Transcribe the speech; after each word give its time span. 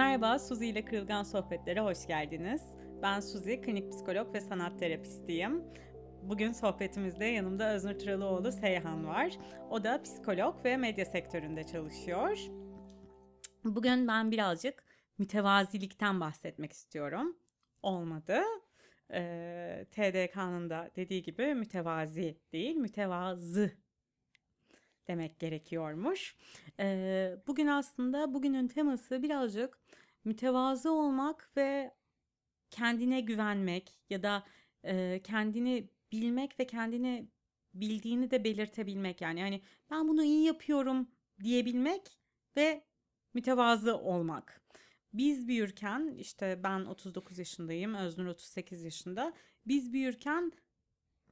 Merhaba, 0.00 0.38
Suzi 0.38 0.66
ile 0.66 0.84
Kırılgan 0.84 1.22
Sohbetlere 1.22 1.80
hoş 1.80 2.06
geldiniz. 2.06 2.62
Ben 3.02 3.20
Suzi, 3.20 3.60
klinik 3.60 3.92
psikolog 3.92 4.34
ve 4.34 4.40
sanat 4.40 4.78
terapistiyim. 4.78 5.64
Bugün 6.22 6.52
sohbetimizde 6.52 7.24
yanımda 7.24 7.74
Öznur 7.74 7.98
Turalıoğlu 7.98 8.52
Seyhan 8.52 9.06
var. 9.06 9.32
O 9.70 9.84
da 9.84 10.02
psikolog 10.02 10.64
ve 10.64 10.76
medya 10.76 11.04
sektöründe 11.04 11.64
çalışıyor. 11.64 12.38
Bugün 13.64 14.08
ben 14.08 14.30
birazcık 14.30 14.84
mütevazilikten 15.18 16.20
bahsetmek 16.20 16.72
istiyorum. 16.72 17.36
Olmadı. 17.82 18.40
Ee, 19.12 19.86
TDK'nın 19.90 20.70
da 20.70 20.90
dediği 20.96 21.22
gibi 21.22 21.54
mütevazi 21.54 22.38
değil, 22.52 22.76
mütevazı 22.76 23.70
demek 25.10 25.38
gerekiyormuş. 25.38 26.36
Ee, 26.80 27.36
bugün 27.46 27.66
aslında 27.66 28.34
bugünün 28.34 28.68
teması 28.68 29.22
birazcık 29.22 29.78
mütevazı 30.24 30.92
olmak 30.92 31.50
ve 31.56 31.94
kendine 32.70 33.20
güvenmek 33.20 33.98
ya 34.10 34.22
da 34.22 34.44
e, 34.84 35.20
kendini 35.24 35.90
bilmek 36.12 36.60
ve 36.60 36.66
kendini 36.66 37.28
bildiğini 37.74 38.30
de 38.30 38.44
belirtebilmek 38.44 39.20
yani 39.20 39.40
hani 39.40 39.62
ben 39.90 40.08
bunu 40.08 40.24
iyi 40.24 40.44
yapıyorum 40.44 41.08
diyebilmek 41.42 42.18
ve 42.56 42.84
mütevazı 43.34 43.98
olmak. 43.98 44.60
Biz 45.12 45.48
büyürken 45.48 46.14
işte 46.18 46.60
ben 46.64 46.84
39 46.84 47.38
yaşındayım, 47.38 47.94
Öznur 47.94 48.26
38 48.26 48.84
yaşında. 48.84 49.32
Biz 49.66 49.92
büyürken 49.92 50.52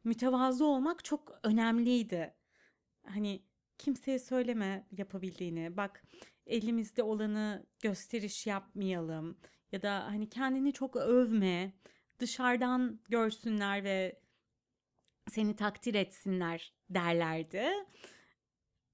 mütevazı 0.04 0.66
olmak 0.66 1.04
çok 1.04 1.40
önemliydi. 1.42 2.34
Hani 3.06 3.47
kimseye 3.78 4.18
söyleme 4.18 4.86
yapabildiğini. 4.90 5.76
Bak 5.76 6.02
elimizde 6.46 7.02
olanı 7.02 7.66
gösteriş 7.82 8.46
yapmayalım 8.46 9.38
ya 9.72 9.82
da 9.82 10.04
hani 10.04 10.28
kendini 10.28 10.72
çok 10.72 10.96
övme. 10.96 11.72
Dışarıdan 12.18 13.00
görsünler 13.08 13.84
ve 13.84 14.20
seni 15.30 15.56
takdir 15.56 15.94
etsinler 15.94 16.74
derlerdi. 16.90 17.68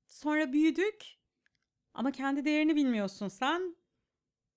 Sonra 0.07 0.53
büyüdük 0.53 1.05
ama 1.95 2.13
kendi 2.13 2.45
değerini 2.45 2.77
bilmiyorsun 2.77 3.29
sen. 3.29 3.77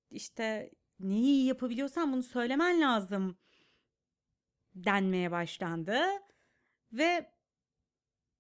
İşte 0.10 0.72
neyi 1.00 1.24
iyi 1.24 1.46
yapabiliyorsan 1.46 2.14
bunu 2.14 2.24
söylemen 2.24 2.82
lazım 2.82 3.38
denmeye 4.76 5.32
başlandı. 5.32 6.00
Ve 6.92 7.37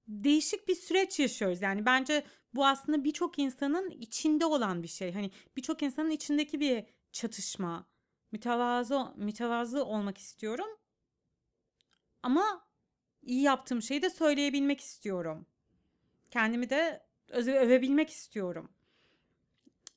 değişik 0.07 0.67
bir 0.67 0.75
süreç 0.75 1.19
yaşıyoruz. 1.19 1.61
Yani 1.61 1.85
bence 1.85 2.23
bu 2.53 2.65
aslında 2.65 3.03
birçok 3.03 3.39
insanın 3.39 3.89
içinde 3.89 4.45
olan 4.45 4.83
bir 4.83 4.87
şey. 4.87 5.13
Hani 5.13 5.31
birçok 5.57 5.83
insanın 5.83 6.09
içindeki 6.09 6.59
bir 6.59 6.85
çatışma. 7.11 7.87
Mütevazı 8.31 9.05
mütevazı 9.15 9.85
olmak 9.85 10.17
istiyorum. 10.17 10.67
Ama 12.23 12.67
iyi 13.21 13.41
yaptığım 13.41 13.81
şeyi 13.81 14.01
de 14.01 14.09
söyleyebilmek 14.09 14.79
istiyorum. 14.81 15.45
Kendimi 16.31 16.69
de 16.69 17.03
öve, 17.29 17.59
övebilmek 17.59 18.09
istiyorum. 18.09 18.71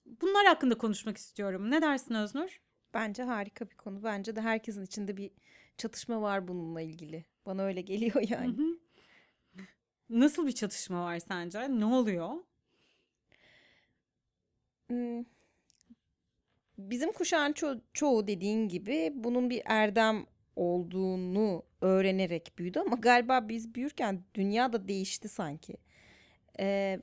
Bunlar 0.06 0.47
hakkında 0.47 0.78
konuşmak 0.78 1.16
istiyorum. 1.16 1.70
Ne 1.70 1.83
dersin 1.83 2.14
Öznur? 2.14 2.61
Bence 2.94 3.22
harika 3.22 3.70
bir 3.70 3.77
konu. 3.77 4.05
Bence 4.05 4.36
de 4.36 4.41
herkesin 4.41 4.84
içinde 4.84 5.16
bir 5.16 5.31
çatışma 5.77 6.22
var 6.22 6.48
bununla 6.48 6.81
ilgili. 6.81 7.25
Bana 7.47 7.62
öyle 7.62 7.81
geliyor 7.81 8.28
yani. 8.28 8.59
Hı 8.59 8.62
hı. 8.62 8.69
Nasıl 10.10 10.47
bir 10.47 10.53
çatışma 10.53 11.04
var 11.04 11.19
sence? 11.19 11.81
Ne 11.81 11.84
oluyor? 11.84 12.34
Hmm. 14.88 15.25
Bizim 16.78 17.12
kuşağın 17.12 17.53
ço- 17.53 17.81
çoğu 17.94 18.26
dediğin 18.26 18.69
gibi 18.69 19.12
bunun 19.15 19.50
bir 19.50 19.62
erdem 19.65 20.26
olduğunu 20.56 21.62
öğrenerek 21.81 22.53
büyüdü 22.59 22.78
ama 22.81 22.97
galiba 22.97 23.49
biz 23.49 23.75
büyürken 23.75 24.25
dünya 24.34 24.72
da 24.72 24.88
değişti 24.88 25.28
sanki. 25.28 25.76
Ee, 26.60 27.00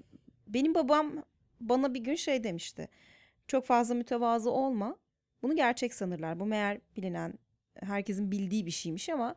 benim 0.48 0.76
babam 0.76 1.24
bana 1.62 1.94
bir 1.94 2.00
gün 2.00 2.16
şey 2.16 2.44
demişti. 2.44 2.90
Çok 3.48 3.66
fazla 3.66 3.96
mütevazı 3.96 4.52
olma. 4.52 4.98
Bunu 5.44 5.56
gerçek 5.56 5.94
sanırlar. 5.94 6.40
Bu 6.40 6.46
meğer 6.46 6.82
bilinen, 6.98 7.34
herkesin 7.76 8.32
bildiği 8.32 8.66
bir 8.66 8.72
şeymiş 8.72 9.10
ama 9.10 9.36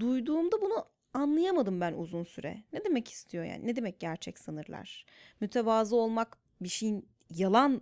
duyduğumda 0.00 0.60
bunu 0.60 0.86
anlayamadım 1.14 1.80
ben 1.80 1.92
uzun 1.92 2.24
süre. 2.24 2.62
Ne 2.72 2.84
demek 2.84 3.08
istiyor 3.08 3.44
yani? 3.44 3.66
Ne 3.66 3.76
demek 3.76 4.00
gerçek 4.00 4.38
sanırlar? 4.38 5.06
Mütevazı 5.40 5.96
olmak 5.96 6.38
bir 6.60 6.68
şeyin 6.68 7.08
yalan 7.30 7.80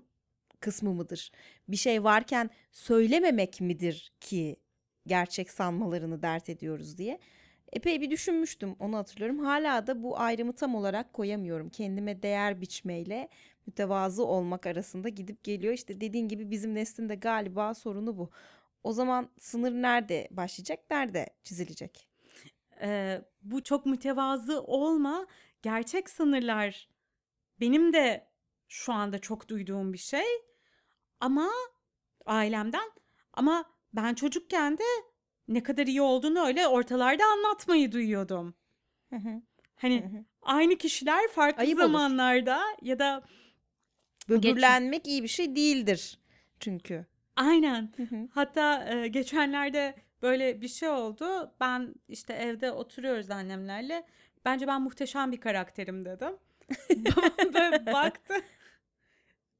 kısmı 0.60 0.94
mıdır? 0.94 1.32
Bir 1.68 1.76
şey 1.76 2.04
varken 2.04 2.50
söylememek 2.72 3.60
midir 3.60 4.12
ki 4.20 4.56
gerçek 5.06 5.50
sanmalarını 5.50 6.22
dert 6.22 6.48
ediyoruz 6.48 6.98
diye. 6.98 7.18
Epey 7.72 8.00
bir 8.00 8.10
düşünmüştüm 8.10 8.76
onu 8.78 8.96
hatırlıyorum. 8.96 9.38
Hala 9.38 9.86
da 9.86 10.02
bu 10.02 10.18
ayrımı 10.18 10.52
tam 10.52 10.74
olarak 10.74 11.12
koyamıyorum. 11.12 11.68
Kendime 11.70 12.22
değer 12.22 12.60
biçmeyle 12.60 13.28
mütevazı 13.66 14.24
olmak 14.26 14.66
arasında 14.66 15.08
gidip 15.08 15.44
geliyor. 15.44 15.74
İşte 15.74 16.00
dediğin 16.00 16.28
gibi 16.28 16.50
bizim 16.50 16.74
neslinde 16.74 17.14
galiba 17.14 17.74
sorunu 17.74 18.18
bu. 18.18 18.30
O 18.84 18.92
zaman 18.92 19.30
sınır 19.38 19.72
nerede 19.72 20.28
başlayacak, 20.30 20.80
nerede 20.90 21.26
çizilecek? 21.44 22.09
Ee, 22.82 23.22
bu 23.42 23.62
çok 23.62 23.86
mütevazı 23.86 24.62
olma. 24.62 25.26
Gerçek 25.62 26.10
sınırlar 26.10 26.88
benim 27.60 27.92
de 27.92 28.30
şu 28.68 28.92
anda 28.92 29.18
çok 29.18 29.48
duyduğum 29.48 29.92
bir 29.92 29.98
şey. 29.98 30.26
Ama 31.20 31.50
ailemden 32.26 32.90
ama 33.32 33.64
ben 33.92 34.14
çocukken 34.14 34.78
de 34.78 34.84
ne 35.48 35.62
kadar 35.62 35.86
iyi 35.86 36.02
olduğunu 36.02 36.40
öyle 36.46 36.68
ortalarda 36.68 37.24
anlatmayı 37.24 37.92
duyuyordum. 37.92 38.54
Hani 39.76 40.24
aynı 40.42 40.76
kişiler 40.76 41.28
farklı 41.28 41.62
Ayıp 41.62 41.78
zamanlarda 41.78 42.56
olur. 42.58 42.78
ya 42.82 42.98
da 42.98 43.22
böbürlenmek 44.28 45.04
geç... 45.04 45.12
iyi 45.12 45.22
bir 45.22 45.28
şey 45.28 45.56
değildir 45.56 46.18
çünkü. 46.60 47.06
Aynen. 47.36 47.92
Hatta 48.34 48.88
e, 48.88 49.08
geçenlerde 49.08 49.94
böyle 50.22 50.60
bir 50.60 50.68
şey 50.68 50.88
oldu. 50.88 51.54
Ben 51.60 51.94
işte 52.08 52.32
evde 52.32 52.72
oturuyoruz 52.72 53.30
annemlerle. 53.30 54.06
Bence 54.44 54.66
ben 54.66 54.82
muhteşem 54.82 55.32
bir 55.32 55.40
karakterim 55.40 56.04
dedim. 56.04 56.36
böyle 57.54 57.86
baktı. 57.86 58.34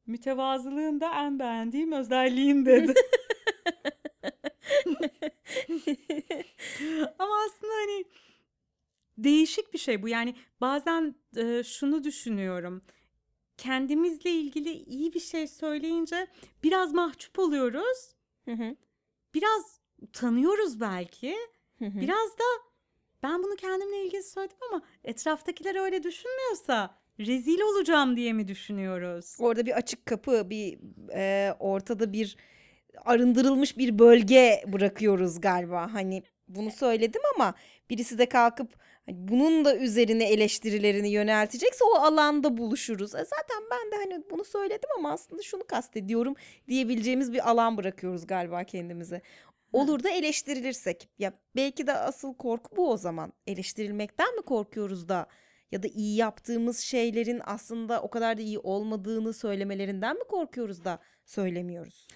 Mütevazılığın 0.06 1.00
da 1.00 1.24
en 1.26 1.38
beğendiğim 1.38 1.92
özelliğin 1.92 2.66
dedi. 2.66 2.94
Ama 7.18 7.34
aslında 7.46 7.72
hani 7.72 8.04
değişik 9.18 9.72
bir 9.72 9.78
şey 9.78 10.02
bu. 10.02 10.08
Yani 10.08 10.34
bazen 10.60 11.14
e, 11.36 11.62
şunu 11.64 12.04
düşünüyorum. 12.04 12.82
Kendimizle 13.56 14.30
ilgili 14.30 14.72
iyi 14.72 15.12
bir 15.12 15.20
şey 15.20 15.46
söyleyince 15.46 16.26
biraz 16.62 16.92
mahcup 16.92 17.38
oluyoruz. 17.38 18.14
Hı 18.44 18.52
hı. 18.52 18.76
Biraz 19.34 19.79
utanıyoruz 20.02 20.80
belki. 20.80 21.36
Biraz 22.00 22.30
da 22.30 22.44
ben 23.22 23.42
bunu 23.42 23.56
kendimle 23.56 24.04
ilgili 24.04 24.22
söyledim 24.22 24.56
ama 24.72 24.82
etraftakiler 25.04 25.84
öyle 25.84 26.02
düşünmüyorsa 26.02 26.94
rezil 27.18 27.60
olacağım 27.60 28.16
diye 28.16 28.32
mi 28.32 28.48
düşünüyoruz? 28.48 29.36
Orada 29.40 29.66
bir 29.66 29.76
açık 29.76 30.06
kapı, 30.06 30.50
bir 30.50 30.78
e, 31.14 31.54
ortada 31.58 32.12
bir 32.12 32.36
arındırılmış 33.04 33.78
bir 33.78 33.98
bölge 33.98 34.64
bırakıyoruz 34.66 35.40
galiba. 35.40 35.94
Hani 35.94 36.22
bunu 36.48 36.70
söyledim 36.70 37.22
ama 37.34 37.54
birisi 37.90 38.18
de 38.18 38.26
kalkıp 38.26 38.74
hani 39.06 39.16
bunun 39.28 39.64
da 39.64 39.76
üzerine 39.76 40.24
eleştirilerini 40.30 41.08
yöneltecekse 41.08 41.84
o 41.84 41.94
alanda 41.94 42.56
buluşuruz. 42.56 43.14
E 43.14 43.24
zaten 43.24 43.62
ben 43.70 43.92
de 43.92 43.96
hani 43.96 44.22
bunu 44.30 44.44
söyledim 44.44 44.88
ama 44.98 45.12
aslında 45.12 45.42
şunu 45.42 45.66
kastediyorum 45.66 46.34
diyebileceğimiz 46.68 47.32
bir 47.32 47.50
alan 47.50 47.76
bırakıyoruz 47.76 48.26
galiba 48.26 48.64
kendimize. 48.64 49.22
Olur 49.72 50.02
da 50.02 50.10
eleştirilirsek 50.10 51.08
ya 51.18 51.32
belki 51.56 51.86
de 51.86 51.92
asıl 51.92 52.34
korku 52.34 52.76
bu 52.76 52.90
o 52.90 52.96
zaman. 52.96 53.32
Eleştirilmekten 53.46 54.36
mi 54.36 54.42
korkuyoruz 54.42 55.08
da 55.08 55.26
ya 55.72 55.82
da 55.82 55.86
iyi 55.86 56.16
yaptığımız 56.16 56.78
şeylerin 56.78 57.40
aslında 57.44 58.02
o 58.02 58.10
kadar 58.10 58.38
da 58.38 58.42
iyi 58.42 58.58
olmadığını 58.58 59.32
söylemelerinden 59.32 60.16
mi 60.16 60.24
korkuyoruz 60.28 60.84
da 60.84 60.98
söylemiyoruz? 61.24 62.08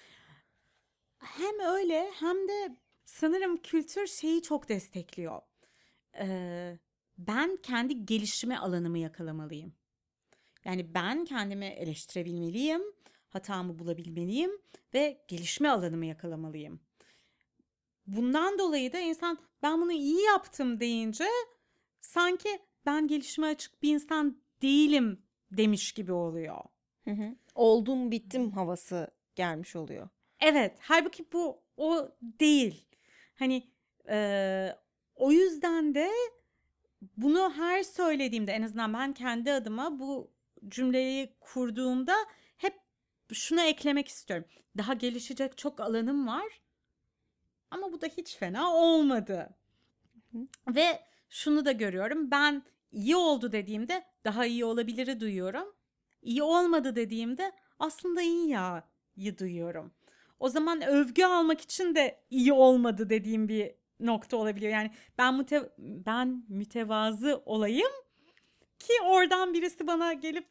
Hem 1.19 1.59
öyle 1.59 2.11
hem 2.19 2.47
de 2.47 2.77
sanırım 3.05 3.57
kültür 3.57 4.07
şeyi 4.07 4.41
çok 4.41 4.69
destekliyor. 4.69 5.41
Ee, 6.19 6.79
ben 7.17 7.57
kendi 7.63 8.05
gelişme 8.05 8.57
alanımı 8.57 8.97
yakalamalıyım. 8.97 9.73
Yani 10.65 10.93
ben 10.93 11.25
kendimi 11.25 11.65
eleştirebilmeliyim, 11.65 12.81
hatamı 13.29 13.79
bulabilmeliyim 13.79 14.51
ve 14.93 15.25
gelişme 15.27 15.69
alanımı 15.69 16.05
yakalamalıyım. 16.05 16.84
Bundan 18.07 18.59
dolayı 18.59 18.93
da 18.93 18.99
insan 18.99 19.37
ben 19.63 19.81
bunu 19.81 19.91
iyi 19.91 20.21
yaptım 20.21 20.79
deyince 20.79 21.25
sanki 22.01 22.59
ben 22.85 23.07
gelişime 23.07 23.47
açık 23.47 23.83
bir 23.83 23.93
insan 23.93 24.37
değilim 24.61 25.21
demiş 25.51 25.91
gibi 25.91 26.11
oluyor. 26.13 26.57
Hı 27.03 27.11
hı. 27.11 27.35
Oldum 27.55 28.11
bittim 28.11 28.51
havası 28.51 29.07
gelmiş 29.35 29.75
oluyor. 29.75 30.09
Evet, 30.39 30.77
halbuki 30.81 31.31
bu 31.33 31.61
o 31.77 32.09
değil. 32.21 32.85
Hani 33.35 33.63
e, 34.09 34.69
o 35.15 35.31
yüzden 35.31 35.95
de 35.95 36.11
bunu 37.17 37.53
her 37.55 37.83
söylediğimde 37.83 38.51
en 38.51 38.61
azından 38.61 38.93
ben 38.93 39.13
kendi 39.13 39.53
adıma 39.53 39.99
bu 39.99 40.31
cümleyi 40.67 41.33
kurduğumda 41.39 42.15
hep 42.57 42.73
şunu 43.33 43.61
eklemek 43.61 44.07
istiyorum. 44.07 44.45
Daha 44.77 44.93
gelişecek 44.93 45.57
çok 45.57 45.79
alanım 45.79 46.27
var. 46.27 46.61
Ama 47.75 47.91
bu 47.91 48.01
da 48.01 48.07
hiç 48.07 48.37
fena 48.37 48.73
olmadı. 48.73 49.49
Ve 50.67 50.99
şunu 51.29 51.65
da 51.65 51.71
görüyorum. 51.71 52.31
Ben 52.31 52.63
iyi 52.91 53.15
oldu 53.15 53.51
dediğimde 53.51 54.03
daha 54.25 54.45
iyi 54.45 54.65
olabiliri 54.65 55.19
duyuyorum. 55.19 55.75
İyi 56.21 56.43
olmadı 56.43 56.95
dediğimde 56.95 57.51
aslında 57.79 58.21
iyi 58.21 58.49
ya'yı 58.49 59.37
duyuyorum. 59.37 59.91
O 60.39 60.49
zaman 60.49 60.81
övgü 60.81 61.23
almak 61.23 61.61
için 61.61 61.95
de 61.95 62.23
iyi 62.29 62.53
olmadı 62.53 63.09
dediğim 63.09 63.47
bir 63.47 63.71
nokta 63.99 64.37
olabiliyor. 64.37 64.71
Yani 64.71 64.91
ben 65.17 65.35
müte 65.35 65.69
ben 65.77 66.45
mütevazı 66.49 67.41
olayım 67.45 67.91
ki 68.79 68.93
oradan 69.03 69.53
birisi 69.53 69.87
bana 69.87 70.13
gelip 70.13 70.47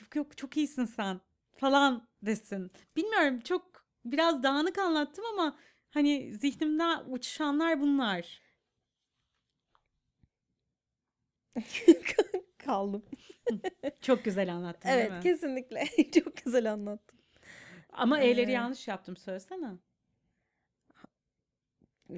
yok 0.00 0.16
yok 0.16 0.36
çok 0.36 0.56
iyisin 0.56 0.84
sen 0.84 1.20
falan 1.56 2.08
desin. 2.22 2.70
Bilmiyorum 2.96 3.40
çok 3.40 3.88
biraz 4.04 4.42
dağınık 4.42 4.78
anlattım 4.78 5.24
ama 5.32 5.56
hani 5.90 6.34
zihnimden 6.34 7.04
uçuşanlar 7.08 7.80
bunlar. 7.80 8.42
Kaldım. 12.58 13.04
Çok 14.00 14.24
güzel 14.24 14.54
anlattın 14.54 14.88
Evet 14.88 15.10
değil 15.10 15.12
mi? 15.12 15.22
kesinlikle. 15.22 16.10
Çok 16.10 16.36
güzel 16.36 16.72
anlattın. 16.72 17.18
Ama 17.92 18.20
E'leri 18.20 18.50
Ee, 18.50 18.54
yanlış 18.54 18.88
yaptım 18.88 19.16
söylesene. 19.16 19.70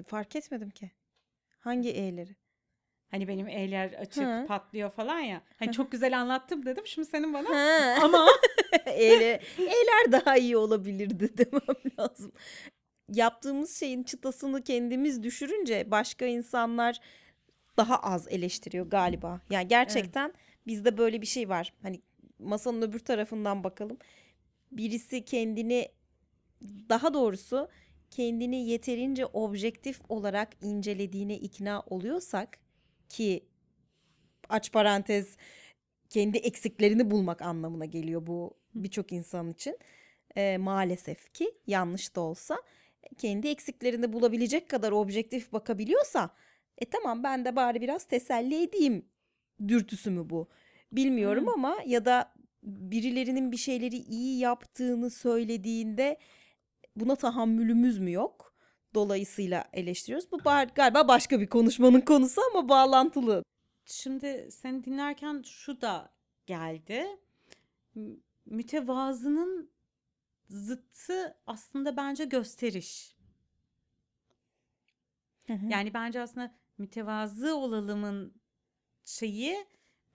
Fark 0.07 0.37
etmedim 0.37 0.71
ki. 0.71 0.91
Hangi 1.59 1.91
E'leri? 1.91 2.37
Hani 3.11 3.29
benim 3.29 3.49
E'ler 3.49 3.93
açık 3.93 4.23
Hı. 4.23 4.45
patlıyor 4.49 4.91
falan 4.91 5.19
ya. 5.19 5.43
Hani 5.57 5.73
çok 5.73 5.93
güzel 5.93 6.21
anlattım 6.21 6.67
dedim 6.67 6.87
şimdi 6.87 7.09
senin 7.09 7.35
bana. 7.35 7.49
Ha. 7.49 7.99
Ama 8.03 8.27
E'ler, 8.87 9.43
E'ler 9.59 10.13
daha 10.13 10.37
iyi 10.37 10.57
olabilirdi 10.57 11.39
demem 11.39 11.77
lazım. 11.99 12.33
Yaptığımız 13.15 13.77
şeyin 13.79 14.03
çıtasını 14.03 14.65
kendimiz 14.65 15.23
düşürünce 15.23 15.91
başka 15.91 16.27
insanlar 16.27 17.01
daha 17.77 17.97
az 17.97 18.29
eleştiriyor 18.29 18.87
galiba. 18.87 19.41
Yani 19.51 19.69
gerçekten 19.69 20.33
bizde 20.67 20.99
böyle 20.99 21.23
bir 21.23 21.27
şey 21.27 21.49
var. 21.49 21.73
Hani 21.83 22.01
masanın 22.39 22.83
öbür 22.83 22.99
tarafından 22.99 23.65
bakalım. 23.65 23.99
Birisi 24.73 25.25
kendini 25.25 25.89
daha 26.89 27.15
doğrusu 27.15 27.69
kendini 28.11 28.69
yeterince 28.69 29.27
objektif 29.27 30.01
olarak 30.09 30.49
incelediğine 30.63 31.37
ikna 31.37 31.83
oluyorsak 31.87 32.59
ki 33.09 33.45
aç 34.49 34.73
parantez 34.73 35.37
kendi 36.11 36.39
eksiklerini 36.39 37.11
bulmak 37.11 37.43
anlamına 37.43 37.85
geliyor 37.85 38.27
bu 38.27 38.55
birçok 38.75 39.13
insan 39.13 39.51
için. 39.51 39.79
Ee, 40.37 40.59
maalesef 40.59 41.35
ki 41.35 41.55
yanlış 41.67 42.17
da 42.17 42.21
olsa 42.21 42.63
kendi 43.19 43.49
eksiklerini 43.49 44.13
bulabilecek 44.13 44.69
kadar 44.69 44.93
objektif 44.93 45.53
bakabiliyorsa 45.53 46.31
e 46.79 46.85
tamam 46.85 47.23
ben 47.23 47.45
de 47.45 47.57
bari 47.57 47.81
biraz 47.81 48.05
teselli 48.05 48.63
edeyim 48.63 49.05
dürtüsü 49.69 50.11
mü 50.11 50.31
bu? 50.31 50.49
Bilmiyorum 50.93 51.47
Hı. 51.47 51.53
ama 51.53 51.79
ya 51.87 52.05
da 52.05 52.33
birilerinin 52.63 53.53
bir 53.53 53.57
şeyleri 53.57 53.97
iyi 53.97 54.39
yaptığını 54.39 55.11
söylediğinde 55.11 56.19
buna 56.97 57.17
tahammülümüz 57.17 57.99
mü 57.99 58.13
yok? 58.13 58.55
Dolayısıyla 58.95 59.65
eleştiriyoruz. 59.73 60.33
Bu 60.33 60.37
ba- 60.37 60.75
galiba 60.75 61.09
başka 61.09 61.41
bir 61.41 61.47
konuşmanın 61.47 62.01
konusu 62.01 62.41
ama 62.51 62.69
bağlantılı. 62.69 63.45
şimdi 63.85 64.49
seni 64.51 64.85
dinlerken 64.85 65.43
şu 65.47 65.81
da 65.81 66.13
geldi. 66.47 67.07
Mütevazının 68.47 69.71
zıttı 70.51 71.37
aslında 71.47 71.97
bence 71.97 72.25
gösteriş. 72.25 73.17
Yani 75.71 75.95
bence 75.95 76.21
aslında 76.21 76.55
mütevazı 76.79 77.57
olalımın 77.57 78.35
şeyi 79.05 79.67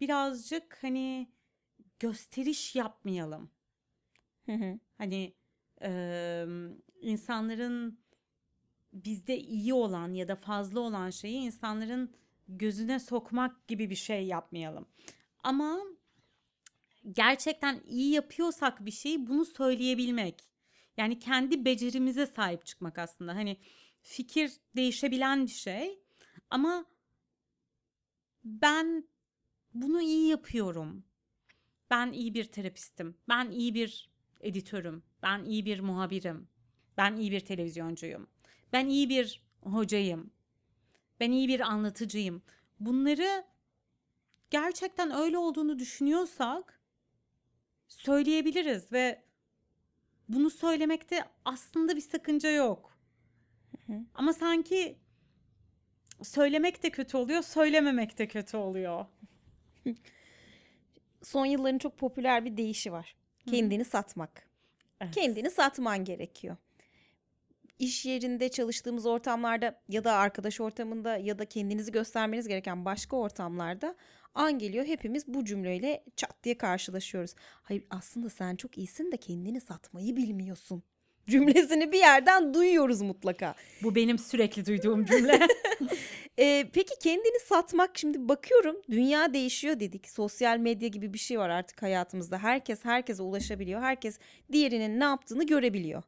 birazcık 0.01 0.77
hani 0.83 1.31
gösteriş 1.99 2.75
yapmayalım. 2.75 3.51
Hı 4.45 4.51
hı. 4.51 4.79
Hani 4.97 5.33
eee, 5.81 6.47
insanların 7.01 7.99
bizde 8.93 9.37
iyi 9.37 9.73
olan 9.73 10.13
ya 10.13 10.27
da 10.27 10.35
fazla 10.35 10.79
olan 10.79 11.09
şeyi 11.09 11.37
insanların 11.37 12.15
gözüne 12.47 12.99
sokmak 12.99 13.67
gibi 13.67 13.89
bir 13.89 13.95
şey 13.95 14.25
yapmayalım. 14.25 14.85
Ama 15.43 15.79
gerçekten 17.11 17.81
iyi 17.85 18.11
yapıyorsak 18.11 18.85
bir 18.85 18.91
şeyi 18.91 19.27
bunu 19.27 19.45
söyleyebilmek. 19.45 20.43
Yani 20.97 21.19
kendi 21.19 21.65
becerimize 21.65 22.25
sahip 22.25 22.65
çıkmak 22.65 22.99
aslında. 22.99 23.35
Hani 23.35 23.57
fikir 24.01 24.51
değişebilen 24.75 25.45
bir 25.45 25.51
şey 25.51 25.99
ama 26.49 26.85
ben 28.43 29.07
bunu 29.73 30.01
iyi 30.01 30.27
yapıyorum. 30.27 31.03
Ben 31.89 32.11
iyi 32.11 32.33
bir 32.33 32.43
terapistim. 32.43 33.17
Ben 33.29 33.51
iyi 33.51 33.73
bir 33.73 34.09
editörüm. 34.39 35.03
Ben 35.21 35.43
iyi 35.43 35.65
bir 35.65 35.79
muhabirim. 35.79 36.47
Ben 36.97 37.15
iyi 37.15 37.31
bir 37.31 37.39
televizyoncuyum. 37.39 38.27
Ben 38.73 38.87
iyi 38.87 39.09
bir 39.09 39.43
hocayım. 39.61 40.31
Ben 41.19 41.31
iyi 41.31 41.47
bir 41.47 41.59
anlatıcıyım. 41.59 42.41
Bunları 42.79 43.45
gerçekten 44.49 45.11
öyle 45.11 45.37
olduğunu 45.37 45.79
düşünüyorsak 45.79 46.79
söyleyebiliriz 47.87 48.91
ve 48.91 49.21
bunu 50.29 50.49
söylemekte 50.49 51.25
aslında 51.45 51.95
bir 51.95 52.01
sakınca 52.01 52.49
yok. 52.49 52.97
Hı 53.87 53.93
hı. 53.93 53.99
Ama 54.15 54.33
sanki 54.33 54.97
söylemek 56.23 56.83
de 56.83 56.89
kötü 56.89 57.17
oluyor, 57.17 57.41
söylememek 57.41 58.17
de 58.17 58.27
kötü 58.27 58.57
oluyor. 58.57 59.05
Son 61.23 61.45
yılların 61.45 61.77
çok 61.77 61.97
popüler 61.97 62.45
bir 62.45 62.57
deyişi 62.57 62.91
var. 62.91 63.15
Kendini 63.49 63.85
satmak. 63.85 64.49
Evet. 65.01 65.15
Kendini 65.15 65.49
satman 65.49 66.05
gerekiyor. 66.05 66.57
İş 67.79 68.05
yerinde 68.05 68.49
çalıştığımız 68.49 69.05
ortamlarda 69.05 69.81
ya 69.89 70.03
da 70.03 70.13
arkadaş 70.13 70.61
ortamında 70.61 71.17
ya 71.17 71.39
da 71.39 71.45
kendinizi 71.45 71.91
göstermeniz 71.91 72.47
gereken 72.47 72.85
başka 72.85 73.17
ortamlarda 73.17 73.95
an 74.35 74.59
geliyor 74.59 74.85
hepimiz 74.85 75.27
bu 75.27 75.45
cümleyle 75.45 76.03
çat 76.15 76.43
diye 76.43 76.57
karşılaşıyoruz. 76.57 77.35
Hayır 77.63 77.83
aslında 77.89 78.29
sen 78.29 78.55
çok 78.55 78.77
iyisin 78.77 79.11
de 79.11 79.17
kendini 79.17 79.61
satmayı 79.61 80.15
bilmiyorsun. 80.15 80.83
Cümlesini 81.27 81.91
bir 81.91 81.97
yerden 81.97 82.53
duyuyoruz 82.53 83.01
mutlaka. 83.01 83.55
Bu 83.83 83.95
benim 83.95 84.19
sürekli 84.19 84.65
duyduğum 84.65 85.05
cümle. 85.05 85.39
Ee, 86.39 86.69
peki 86.73 86.93
kendini 86.99 87.39
satmak 87.39 87.97
şimdi 87.97 88.29
bakıyorum 88.29 88.75
dünya 88.91 89.33
değişiyor 89.33 89.79
dedik. 89.79 90.09
Sosyal 90.09 90.57
medya 90.57 90.87
gibi 90.87 91.13
bir 91.13 91.17
şey 91.17 91.39
var 91.39 91.49
artık 91.49 91.81
hayatımızda. 91.81 92.37
Herkes 92.37 92.85
herkese 92.85 93.23
ulaşabiliyor. 93.23 93.81
Herkes 93.81 94.19
diğerinin 94.51 94.99
ne 94.99 95.03
yaptığını 95.03 95.45
görebiliyor. 95.45 96.03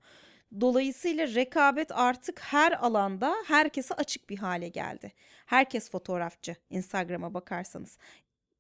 Dolayısıyla 0.62 1.28
rekabet 1.28 1.92
artık 1.92 2.40
her 2.40 2.72
alanda 2.72 3.36
herkese 3.48 3.94
açık 3.94 4.30
bir 4.30 4.38
hale 4.38 4.68
geldi. 4.68 5.12
Herkes 5.46 5.92
fotoğrafçı 5.92 6.56
Instagram'a 6.70 7.34
bakarsanız 7.34 7.98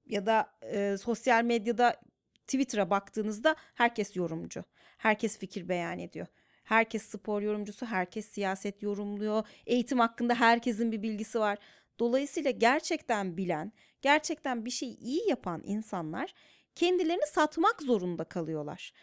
ya 0.05 0.25
da 0.25 0.51
e, 0.61 0.97
sosyal 0.97 1.43
medyada 1.43 2.01
Twitter'a 2.47 2.89
baktığınızda 2.89 3.55
herkes 3.75 4.15
yorumcu. 4.15 4.63
Herkes 4.97 5.37
fikir 5.37 5.69
beyan 5.69 5.99
ediyor. 5.99 6.27
Herkes 6.63 7.03
spor 7.03 7.41
yorumcusu, 7.41 7.85
herkes 7.85 8.29
siyaset 8.29 8.81
yorumluyor. 8.81 9.47
Eğitim 9.65 9.99
hakkında 9.99 10.35
herkesin 10.35 10.91
bir 10.91 11.01
bilgisi 11.01 11.39
var. 11.39 11.57
Dolayısıyla 11.99 12.51
gerçekten 12.51 13.37
bilen, 13.37 13.71
gerçekten 14.01 14.65
bir 14.65 14.71
şeyi 14.71 14.97
iyi 14.97 15.29
yapan 15.29 15.61
insanlar 15.65 16.33
kendilerini 16.75 17.27
satmak 17.27 17.81
zorunda 17.81 18.23
kalıyorlar. 18.23 18.93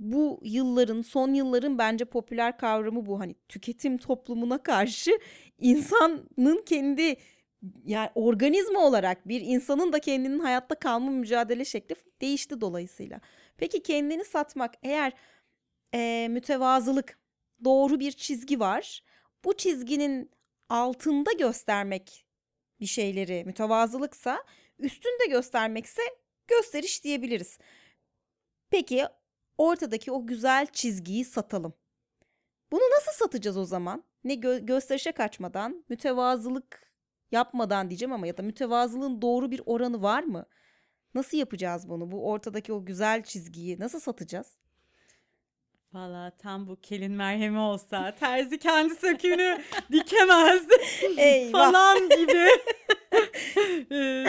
Bu 0.00 0.40
yılların, 0.42 1.02
son 1.02 1.34
yılların 1.34 1.78
bence 1.78 2.04
popüler 2.04 2.58
kavramı 2.58 3.06
bu. 3.06 3.20
Hani 3.20 3.34
tüketim 3.48 3.98
toplumuna 3.98 4.62
karşı 4.62 5.10
insanın 5.58 6.64
kendi 6.66 7.16
yani 7.84 8.10
organizma 8.14 8.80
olarak 8.80 9.28
bir 9.28 9.40
insanın 9.40 9.92
da 9.92 9.98
kendinin 9.98 10.38
hayatta 10.38 10.74
kalma 10.74 11.10
mücadele 11.10 11.64
şekli 11.64 11.94
değişti 12.20 12.60
dolayısıyla. 12.60 13.20
Peki 13.56 13.82
kendini 13.82 14.24
satmak 14.24 14.74
eğer 14.82 15.12
e, 15.94 16.28
mütevazılık 16.30 17.18
doğru 17.64 18.00
bir 18.00 18.12
çizgi 18.12 18.60
var. 18.60 19.04
Bu 19.44 19.56
çizginin 19.56 20.30
altında 20.68 21.32
göstermek 21.32 22.26
bir 22.80 22.86
şeyleri 22.86 23.44
mütevazılıksa 23.44 24.44
üstünde 24.78 25.26
göstermekse 25.26 26.02
gösteriş 26.48 27.04
diyebiliriz. 27.04 27.58
Peki 28.70 29.04
ortadaki 29.60 30.12
o 30.12 30.26
güzel 30.26 30.66
çizgiyi 30.66 31.24
satalım. 31.24 31.74
Bunu 32.72 32.80
nasıl 32.80 33.12
satacağız 33.12 33.56
o 33.56 33.64
zaman? 33.64 34.04
Ne 34.24 34.34
gö- 34.34 34.66
gösterişe 34.66 35.12
kaçmadan, 35.12 35.84
mütevazılık 35.88 36.90
yapmadan 37.32 37.90
diyeceğim 37.90 38.12
ama 38.12 38.26
ya 38.26 38.36
da 38.36 38.42
mütevazılığın 38.42 39.22
doğru 39.22 39.50
bir 39.50 39.62
oranı 39.66 40.02
var 40.02 40.22
mı? 40.22 40.46
Nasıl 41.14 41.36
yapacağız 41.38 41.88
bunu? 41.88 42.10
Bu 42.10 42.30
ortadaki 42.30 42.72
o 42.72 42.84
güzel 42.84 43.22
çizgiyi 43.22 43.78
nasıl 43.78 44.00
satacağız? 44.00 44.58
Valla 45.92 46.30
tam 46.38 46.68
bu 46.68 46.80
kelin 46.80 47.12
merhemi 47.12 47.58
olsa 47.58 48.14
terzi 48.20 48.58
kendi 48.58 48.94
söküğünü 48.94 49.62
dikemez 49.92 50.62
falan 51.52 52.08
gibi. 52.08 52.48
Ee, 53.92 54.26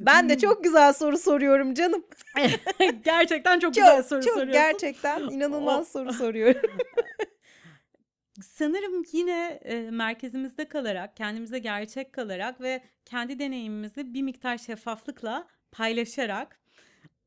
Ben 0.00 0.28
de 0.28 0.38
çok 0.38 0.64
güzel 0.64 0.92
soru 0.92 1.18
soruyorum 1.18 1.74
canım. 1.74 2.04
gerçekten 3.04 3.58
çok, 3.58 3.74
güzel 3.74 3.96
Çok 3.96 4.06
soru 4.06 4.22
çok 4.22 4.34
soruyorsun. 4.34 4.52
gerçekten 4.52 5.20
inanılmaz 5.20 5.88
soru 5.88 6.12
soruyorum. 6.12 6.70
Sanırım 8.42 9.02
yine 9.12 9.60
e, 9.64 9.90
merkezimizde 9.90 10.64
kalarak, 10.68 11.16
kendimize 11.16 11.58
gerçek 11.58 12.12
kalarak 12.12 12.60
ve 12.60 12.80
kendi 13.04 13.38
deneyimimizi 13.38 14.14
bir 14.14 14.22
miktar 14.22 14.58
şeffaflıkla 14.58 15.46
paylaşarak 15.72 16.60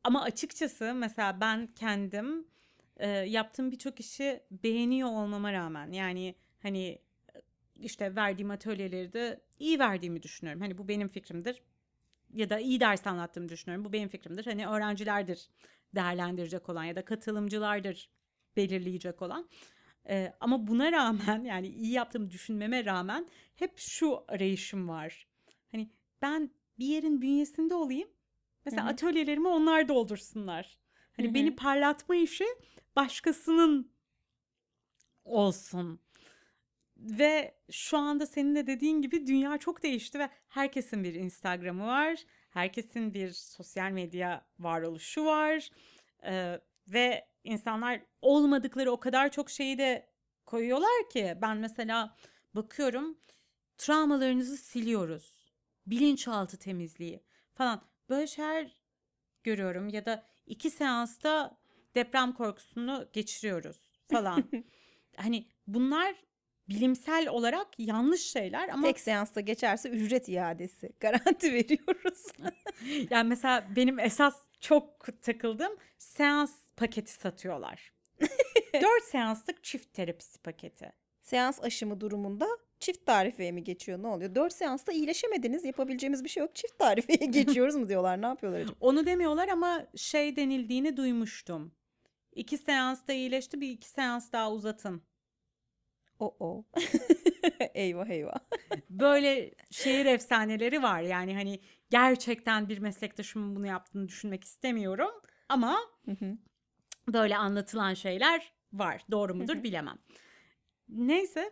ama 0.03 0.23
açıkçası 0.23 0.93
mesela 0.95 1.41
ben 1.41 1.67
kendim 1.67 2.47
e, 2.97 3.07
yaptığım 3.09 3.71
birçok 3.71 3.99
işi 3.99 4.39
beğeniyor 4.51 5.09
olmama 5.09 5.53
rağmen 5.53 5.91
yani 5.91 6.35
hani 6.61 6.99
işte 7.81 8.15
verdiğim 8.15 8.51
atölyeleri 8.51 9.13
de 9.13 9.41
iyi 9.59 9.79
verdiğimi 9.79 10.23
düşünüyorum. 10.23 10.61
Hani 10.61 10.77
bu 10.77 10.87
benim 10.87 11.07
fikrimdir 11.07 11.61
ya 12.33 12.49
da 12.49 12.59
iyi 12.59 12.79
ders 12.79 13.07
anlattığımı 13.07 13.49
düşünüyorum. 13.49 13.85
Bu 13.85 13.93
benim 13.93 14.09
fikrimdir. 14.09 14.45
Hani 14.45 14.67
öğrencilerdir 14.67 15.49
değerlendirecek 15.95 16.69
olan 16.69 16.83
ya 16.83 16.95
da 16.95 17.05
katılımcılardır 17.05 18.09
belirleyecek 18.55 19.21
olan. 19.21 19.49
Ee, 20.09 20.33
ama 20.39 20.67
buna 20.67 20.91
rağmen 20.91 21.43
yani 21.43 21.67
iyi 21.67 21.91
yaptığımı 21.91 22.31
düşünmeme 22.31 22.85
rağmen 22.85 23.27
hep 23.55 23.77
şu 23.77 24.23
arayışım 24.27 24.89
var. 24.89 25.27
Hani 25.71 25.89
ben 26.21 26.51
bir 26.79 26.85
yerin 26.85 27.21
bünyesinde 27.21 27.75
olayım. 27.75 28.09
Mesela 28.65 28.83
Hı 28.83 28.87
hı. 28.87 28.93
atölyelerimi 28.93 29.47
onlar 29.47 29.87
doldursunlar. 29.87 30.77
Hani 31.17 31.27
Hı 31.27 31.29
hı. 31.29 31.33
beni 31.33 31.55
parlatma 31.55 32.15
işi 32.15 32.45
başkasının 32.95 33.91
olsun. 35.23 35.99
Ve 37.01 37.55
şu 37.71 37.97
anda 37.97 38.25
senin 38.25 38.55
de 38.55 38.67
dediğin 38.67 39.01
gibi 39.01 39.27
dünya 39.27 39.57
çok 39.57 39.83
değişti 39.83 40.19
ve 40.19 40.29
herkesin 40.49 41.03
bir 41.03 41.13
Instagram'ı 41.13 41.85
var. 41.85 42.23
Herkesin 42.49 43.13
bir 43.13 43.31
sosyal 43.31 43.91
medya 43.91 44.45
varoluşu 44.59 45.25
var. 45.25 45.69
Ee, 46.25 46.59
ve 46.87 47.27
insanlar 47.43 48.01
olmadıkları 48.21 48.91
o 48.91 48.99
kadar 48.99 49.31
çok 49.31 49.49
şeyi 49.49 49.77
de 49.77 50.09
koyuyorlar 50.45 51.09
ki 51.09 51.37
ben 51.41 51.57
mesela 51.57 52.15
bakıyorum 52.53 53.17
travmalarınızı 53.77 54.57
siliyoruz. 54.57 55.41
Bilinçaltı 55.87 56.57
temizliği 56.57 57.23
falan 57.53 57.81
böyle 58.09 58.27
şeyler 58.27 58.81
görüyorum 59.43 59.89
ya 59.89 60.05
da 60.05 60.25
iki 60.45 60.69
seansta 60.69 61.57
deprem 61.95 62.33
korkusunu 62.33 63.09
geçiriyoruz 63.13 63.77
falan. 64.11 64.43
hani 65.17 65.47
bunlar 65.67 66.15
bilimsel 66.75 67.29
olarak 67.29 67.67
yanlış 67.77 68.21
şeyler 68.21 68.69
ama 68.69 68.87
Tek 68.87 68.99
seansta 68.99 69.41
geçerse 69.41 69.89
ücret 69.89 70.29
iadesi 70.29 70.89
garanti 70.99 71.53
veriyoruz. 71.53 72.23
yani 73.09 73.29
mesela 73.29 73.67
benim 73.75 73.99
esas 73.99 74.35
çok 74.59 75.07
takıldığım 75.21 75.75
seans 75.97 76.51
paketi 76.77 77.11
satıyorlar. 77.11 77.93
Dört 78.73 79.03
seanslık 79.03 79.63
çift 79.63 79.93
terapisi 79.93 80.39
paketi. 80.39 80.91
Seans 81.21 81.63
aşımı 81.63 82.01
durumunda 82.01 82.47
çift 82.79 83.05
tarifeye 83.05 83.51
mi 83.51 83.63
geçiyor 83.63 84.03
ne 84.03 84.07
oluyor? 84.07 84.35
Dört 84.35 84.53
seansta 84.53 84.91
iyileşemediniz 84.91 85.65
yapabileceğimiz 85.65 86.23
bir 86.23 86.29
şey 86.29 86.41
yok 86.41 86.55
çift 86.55 86.79
tarifeye 86.79 87.29
geçiyoruz 87.31 87.75
mu 87.75 87.89
diyorlar 87.89 88.21
ne 88.21 88.25
yapıyorlar 88.25 88.59
acaba? 88.59 88.77
Onu 88.79 89.05
demiyorlar 89.05 89.47
ama 89.47 89.87
şey 89.95 90.35
denildiğini 90.35 90.97
duymuştum. 90.97 91.71
İki 92.35 92.57
seansta 92.57 93.13
iyileşti 93.13 93.61
bir 93.61 93.69
iki 93.69 93.89
seans 93.89 94.31
daha 94.31 94.51
uzatın. 94.51 95.01
O 96.21 96.35
o. 96.39 96.65
eyvah 97.73 98.09
eyvah. 98.09 98.39
Böyle 98.89 99.53
şehir 99.71 100.05
efsaneleri 100.05 100.83
var 100.83 101.01
yani 101.01 101.33
hani 101.33 101.59
gerçekten 101.89 102.69
bir 102.69 102.77
meslektaşımın 102.77 103.55
bunu 103.55 103.67
yaptığını 103.67 104.07
düşünmek 104.07 104.43
istemiyorum. 104.43 105.11
Ama 105.49 105.77
Hı 106.05 106.11
hı. 106.11 106.37
böyle 107.07 107.37
anlatılan 107.37 107.93
şeyler 107.93 108.53
var. 108.73 109.05
Doğru 109.11 109.35
mudur 109.35 109.63
bilemem. 109.63 109.97
Neyse 110.89 111.51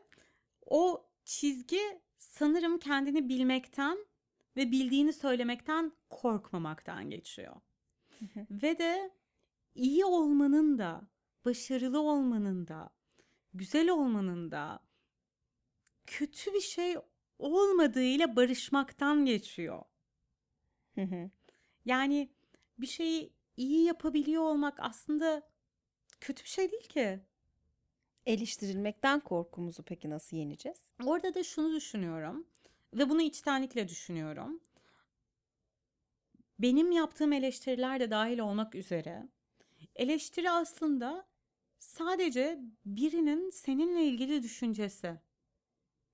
o 0.65 1.05
çizgi 1.25 1.81
sanırım 2.17 2.79
kendini 2.79 3.29
bilmekten 3.29 3.97
ve 4.57 4.71
bildiğini 4.71 5.13
söylemekten 5.13 5.91
korkmamaktan 6.09 7.09
geçiyor. 7.09 7.55
Ve 8.51 8.77
de 8.77 9.11
iyi 9.75 10.05
olmanın 10.05 10.77
da, 10.77 11.01
başarılı 11.45 12.01
olmanın 12.01 12.67
da, 12.67 12.89
güzel 13.53 13.89
olmanın 13.89 14.51
da 14.51 14.79
kötü 16.05 16.53
bir 16.53 16.61
şey 16.61 16.95
olmadığıyla 17.39 18.35
barışmaktan 18.35 19.25
geçiyor. 19.25 19.83
Hı 20.95 21.01
hı. 21.01 21.29
Yani 21.85 22.29
bir 22.77 22.87
şeyi 22.87 23.33
iyi 23.57 23.85
yapabiliyor 23.85 24.43
olmak 24.43 24.79
aslında 24.79 25.49
kötü 26.19 26.43
bir 26.43 26.49
şey 26.49 26.71
değil 26.71 26.87
ki. 26.87 27.19
Eleştirilmekten 28.25 29.19
korkumuzu 29.19 29.83
peki 29.83 30.09
nasıl 30.09 30.37
yeneceğiz? 30.37 30.77
Orada 31.05 31.33
da 31.33 31.43
şunu 31.43 31.75
düşünüyorum 31.75 32.47
ve 32.93 33.09
bunu 33.09 33.21
içtenlikle 33.21 33.87
düşünüyorum. 33.87 34.59
Benim 36.59 36.91
yaptığım 36.91 37.33
eleştiriler 37.33 37.99
de 37.99 38.11
dahil 38.11 38.39
olmak 38.39 38.75
üzere 38.75 39.29
eleştiri 39.95 40.51
aslında 40.51 41.28
sadece 41.79 42.59
birinin 42.85 43.49
seninle 43.49 44.03
ilgili 44.03 44.43
düşüncesi. 44.43 45.19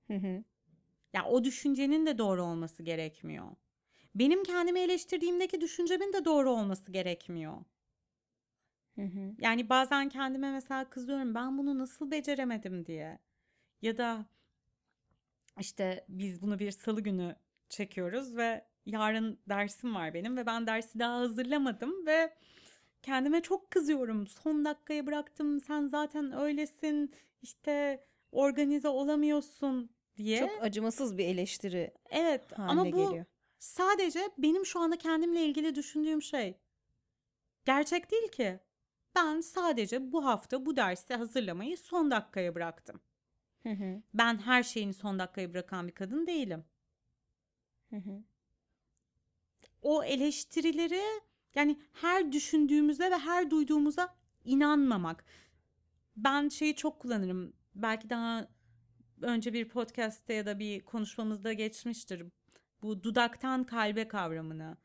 Hı 0.06 0.14
hı. 0.14 0.44
Ya 1.12 1.24
o 1.26 1.44
düşüncenin 1.44 2.06
de 2.06 2.18
doğru 2.18 2.42
olması 2.44 2.82
gerekmiyor. 2.82 3.46
Benim 4.14 4.44
kendimi 4.44 4.80
eleştirdiğimdeki 4.80 5.60
düşüncemin 5.60 6.12
de 6.12 6.24
doğru 6.24 6.50
olması 6.50 6.92
gerekmiyor. 6.92 7.64
Hı 8.94 9.02
hı. 9.02 9.34
Yani 9.38 9.68
bazen 9.68 10.08
kendime 10.08 10.50
mesela 10.52 10.90
kızıyorum 10.90 11.34
ben 11.34 11.58
bunu 11.58 11.78
nasıl 11.78 12.10
beceremedim 12.10 12.86
diye. 12.86 13.18
Ya 13.82 13.98
da 13.98 14.26
işte 15.60 16.04
biz 16.08 16.42
bunu 16.42 16.58
bir 16.58 16.70
salı 16.70 17.00
günü 17.00 17.36
çekiyoruz 17.68 18.36
ve 18.36 18.64
yarın 18.86 19.38
dersim 19.48 19.94
var 19.94 20.14
benim 20.14 20.36
ve 20.36 20.46
ben 20.46 20.66
dersi 20.66 20.98
daha 20.98 21.16
hazırlamadım 21.18 22.06
ve 22.06 22.34
kendime 23.06 23.40
çok 23.40 23.70
kızıyorum. 23.70 24.26
Son 24.26 24.64
dakikaya 24.64 25.06
bıraktım. 25.06 25.60
Sen 25.60 25.86
zaten 25.86 26.32
öylesin. 26.32 27.14
işte 27.42 28.04
organize 28.32 28.88
olamıyorsun 28.88 29.90
diye. 30.16 30.38
Çok 30.38 30.62
acımasız 30.62 31.18
bir 31.18 31.24
eleştiri 31.24 31.94
evet 32.10 32.58
ama 32.58 32.82
bu 32.84 32.90
geliyor. 32.90 33.24
sadece 33.58 34.20
benim 34.38 34.66
şu 34.66 34.80
anda 34.80 34.98
kendimle 34.98 35.44
ilgili 35.44 35.74
düşündüğüm 35.74 36.22
şey. 36.22 36.58
Gerçek 37.64 38.10
değil 38.10 38.28
ki. 38.28 38.60
Ben 39.16 39.40
sadece 39.40 40.12
bu 40.12 40.24
hafta 40.24 40.66
bu 40.66 40.76
dersi 40.76 41.14
hazırlamayı 41.14 41.78
son 41.78 42.10
dakikaya 42.10 42.54
bıraktım. 42.54 43.00
Hı 43.62 43.68
hı. 43.68 44.02
Ben 44.14 44.38
her 44.38 44.62
şeyini 44.62 44.94
son 44.94 45.18
dakikaya 45.18 45.52
bırakan 45.52 45.88
bir 45.88 45.92
kadın 45.92 46.26
değilim. 46.26 46.64
Hı 47.90 47.96
hı. 47.96 48.22
O 49.82 50.04
eleştirileri 50.04 51.02
yani 51.56 51.78
her 51.92 52.32
düşündüğümüzde 52.32 53.10
ve 53.10 53.18
her 53.18 53.50
duyduğumuza 53.50 54.16
inanmamak. 54.44 55.24
Ben 56.16 56.48
şeyi 56.48 56.76
çok 56.76 57.00
kullanırım. 57.00 57.52
Belki 57.74 58.10
daha 58.10 58.48
önce 59.22 59.52
bir 59.52 59.68
podcast'te 59.68 60.34
ya 60.34 60.46
da 60.46 60.58
bir 60.58 60.84
konuşmamızda 60.84 61.52
geçmiştir. 61.52 62.22
Bu 62.82 63.02
dudaktan 63.02 63.64
kalbe 63.64 64.08
kavramını. 64.08 64.76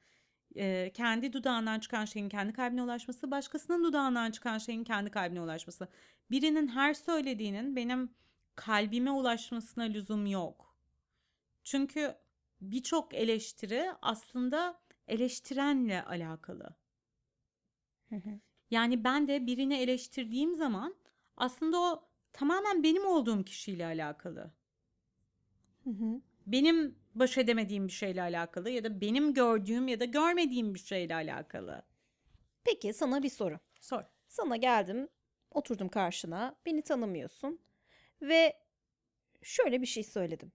Ee, 0.55 0.91
kendi 0.93 1.33
dudağından 1.33 1.79
çıkan 1.79 2.05
şeyin 2.05 2.29
kendi 2.29 2.53
kalbine 2.53 2.83
ulaşması, 2.83 3.31
başkasının 3.31 3.83
dudağından 3.83 4.31
çıkan 4.31 4.57
şeyin 4.57 4.83
kendi 4.83 5.11
kalbine 5.11 5.41
ulaşması. 5.41 5.87
Birinin 6.31 6.67
her 6.67 6.93
söylediğinin 6.93 7.75
benim 7.75 8.09
kalbime 8.55 9.11
ulaşmasına 9.11 9.83
lüzum 9.83 10.25
yok. 10.25 10.75
Çünkü 11.63 12.15
birçok 12.61 13.13
eleştiri 13.13 13.91
aslında 14.01 14.80
eleştirenle 15.11 16.03
alakalı. 16.03 16.75
Yani 18.71 19.03
ben 19.03 19.27
de 19.27 19.47
birini 19.47 19.75
eleştirdiğim 19.77 20.55
zaman 20.55 20.95
aslında 21.37 21.79
o 21.79 22.09
tamamen 22.33 22.83
benim 22.83 23.05
olduğum 23.05 23.43
kişiyle 23.43 23.85
alakalı. 23.85 24.51
Benim 26.47 26.95
baş 27.15 27.37
edemediğim 27.37 27.87
bir 27.87 27.91
şeyle 27.93 28.21
alakalı 28.21 28.69
ya 28.69 28.83
da 28.83 29.01
benim 29.01 29.33
gördüğüm 29.33 29.87
ya 29.87 29.99
da 29.99 30.05
görmediğim 30.05 30.73
bir 30.73 30.79
şeyle 30.79 31.15
alakalı. 31.15 31.83
Peki 32.63 32.93
sana 32.93 33.23
bir 33.23 33.29
soru. 33.29 33.59
Sor. 33.81 34.03
Sana 34.27 34.57
geldim, 34.57 35.09
oturdum 35.51 35.89
karşına, 35.89 36.55
beni 36.65 36.81
tanımıyorsun 36.81 37.59
ve 38.21 38.57
şöyle 39.41 39.81
bir 39.81 39.85
şey 39.85 40.03
söyledim. 40.03 40.51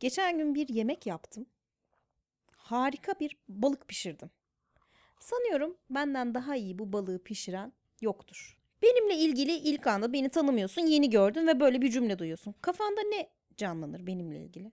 Geçen 0.00 0.38
gün 0.38 0.54
bir 0.54 0.68
yemek 0.68 1.06
yaptım. 1.06 1.46
Harika 2.64 3.14
bir 3.20 3.36
balık 3.48 3.88
pişirdim. 3.88 4.30
Sanıyorum 5.20 5.76
benden 5.90 6.34
daha 6.34 6.56
iyi 6.56 6.78
bu 6.78 6.92
balığı 6.92 7.24
pişiren 7.24 7.72
yoktur. 8.00 8.58
Benimle 8.82 9.14
ilgili 9.14 9.52
ilk 9.52 9.86
anda 9.86 10.12
beni 10.12 10.28
tanımıyorsun, 10.28 10.82
yeni 10.82 11.10
gördün 11.10 11.46
ve 11.46 11.60
böyle 11.60 11.82
bir 11.82 11.90
cümle 11.90 12.18
duyuyorsun. 12.18 12.54
Kafanda 12.60 13.00
ne 13.00 13.28
canlanır 13.56 14.06
benimle 14.06 14.38
ilgili? 14.38 14.72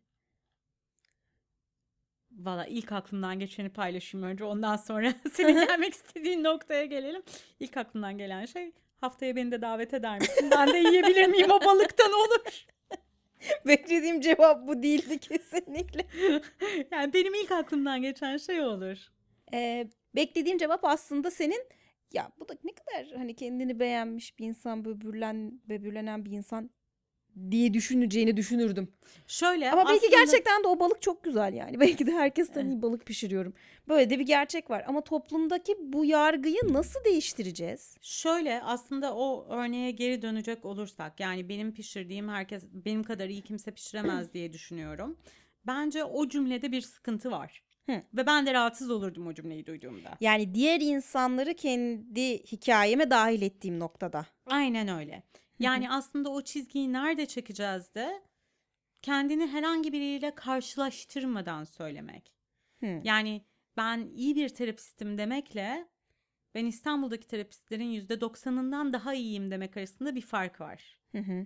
Valla 2.32 2.66
ilk 2.66 2.92
aklımdan 2.92 3.40
geçeni 3.40 3.70
paylaşayım 3.70 4.28
önce. 4.28 4.44
Ondan 4.44 4.76
sonra 4.76 5.14
senin 5.34 5.66
gelmek 5.68 5.94
istediğin 5.94 6.44
noktaya 6.44 6.86
gelelim. 6.86 7.24
İlk 7.60 7.78
aklımdan 7.78 8.18
gelen 8.18 8.46
şey 8.46 8.72
haftaya 9.02 9.36
beni 9.36 9.52
de 9.52 9.62
davet 9.62 9.94
eder 9.94 10.20
misin? 10.20 10.50
Ben 10.52 10.74
de 10.74 10.78
yiyebilir 10.78 11.28
miyim 11.28 11.52
o 11.52 11.66
balıktan 11.66 12.14
olur. 12.14 12.66
Beklediğim 13.68 14.22
cevap 14.22 14.68
bu 14.68 14.84
değildi 14.84 15.18
kesinlikle. 15.18 16.06
yani 16.92 17.14
benim 17.14 17.34
ilk 17.34 17.52
aklımdan 17.52 18.02
geçen 18.02 18.38
şey 18.38 18.62
olur. 18.62 18.98
Ee, 19.54 19.88
beklediğim 20.16 20.58
cevap 20.58 20.86
aslında 20.86 21.32
senin 21.32 21.64
ya 22.14 22.32
bu 22.40 22.50
da 22.50 22.54
ne 22.64 22.72
kadar 22.74 23.18
hani 23.18 23.36
kendini 23.36 23.80
beğenmiş 23.80 24.40
bir 24.40 24.46
insan 24.46 24.86
böbürlen 24.86 25.62
böbürlenen 25.70 26.26
bir 26.26 26.32
insan 26.32 26.70
diye 27.52 27.74
düşüneceğini 27.74 28.38
düşünürdüm. 28.38 28.88
Şöyle 29.28 29.72
Ama 29.72 29.86
belki 29.86 30.06
aslında- 30.08 30.16
gerçekten 30.24 30.64
de 30.64 30.68
o 30.68 30.80
balık 30.80 31.02
çok 31.02 31.24
güzel 31.24 31.54
yani. 31.54 31.80
Belki 31.80 32.08
de 32.08 32.12
herkesten 32.12 32.70
iyi 32.70 32.82
balık 32.82 33.06
pişiriyorum. 33.06 33.54
Böyle 33.88 34.10
de 34.10 34.20
bir 34.20 34.26
gerçek 34.26 34.70
var. 34.70 34.84
Ama 34.88 35.02
toplumdaki 35.02 35.76
bu 35.80 36.06
yargıyı 36.06 36.60
nasıl 36.70 37.04
değiştireceğiz? 37.06 37.98
Şöyle 38.02 38.62
aslında 38.62 39.16
o 39.16 39.46
örneğe 39.50 39.92
geri 39.92 40.22
dönecek 40.22 40.66
olursak 40.66 41.20
yani 41.20 41.50
benim 41.50 41.74
pişirdiğim 41.74 42.30
herkes 42.30 42.64
benim 42.72 43.04
kadar 43.04 43.28
iyi 43.30 43.42
kimse 43.42 43.72
pişiremez 43.72 44.34
diye 44.34 44.54
düşünüyorum. 44.54 45.18
Bence 45.68 46.04
o 46.04 46.28
cümlede 46.30 46.72
bir 46.72 46.82
sıkıntı 46.82 47.32
var. 47.32 47.64
Hı. 47.86 48.02
Ve 48.14 48.26
ben 48.26 48.46
de 48.46 48.54
rahatsız 48.54 48.90
olurdum 48.92 49.28
o 49.28 49.34
cümleyi 49.34 49.66
duyduğumda. 49.66 50.18
Yani 50.22 50.56
diğer 50.56 50.82
insanları 50.82 51.54
kendi 51.54 52.44
hikayeme 52.44 53.10
dahil 53.10 53.42
ettiğim 53.42 53.80
noktada. 53.80 54.26
Aynen 54.46 54.88
öyle. 55.00 55.24
Yani 55.64 55.90
aslında 55.90 56.30
o 56.30 56.42
çizgiyi 56.42 56.94
nerede 56.94 57.26
çekeceğiz 57.26 57.96
de 57.96 58.22
kendini 59.02 59.48
herhangi 59.48 59.94
biriyle 59.94 60.36
karşılaştırmadan 60.36 61.64
söylemek. 61.64 62.34
Hı. 62.80 63.02
Yani 63.04 63.42
ben 63.78 64.10
iyi 64.16 64.36
bir 64.36 64.50
terapistim 64.50 65.18
demekle 65.18 65.88
ben 66.56 66.66
İstanbul'daki 66.66 67.28
terapistlerin 67.28 67.94
%90'ından 67.94 68.94
daha 68.94 69.14
iyiyim 69.14 69.52
demek 69.52 69.78
arasında 69.78 70.16
bir 70.16 70.22
fark 70.22 70.62
var. 70.62 71.00
Hı 71.12 71.18
hı. 71.18 71.46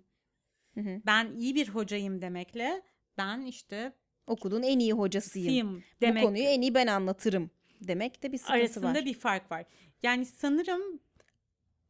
Hı 0.74 0.82
hı. 0.82 1.02
Ben 1.06 1.36
iyi 1.36 1.56
bir 1.56 1.70
hocayım 1.70 2.22
demekle 2.22 2.82
ben 3.18 3.42
işte 3.42 3.94
Okuduğun 4.28 4.64
en 4.64 4.80
iyi 4.80 4.94
hocasıyım. 4.94 5.50
siyim 5.50 5.78
Bu 5.78 6.02
demek 6.02 6.24
konuyu 6.24 6.44
en 6.44 6.62
iyi 6.62 6.74
ben 6.74 6.88
anlatırım 6.88 7.50
demek 7.82 8.24
de 8.24 8.32
bir 8.32 8.38
sıkıntı 8.38 8.60
arasında 8.60 8.94
var. 8.94 9.06
bir 9.06 9.14
fark 9.14 9.52
var. 9.52 9.66
Yani 10.04 10.26
sanırım 10.26 11.00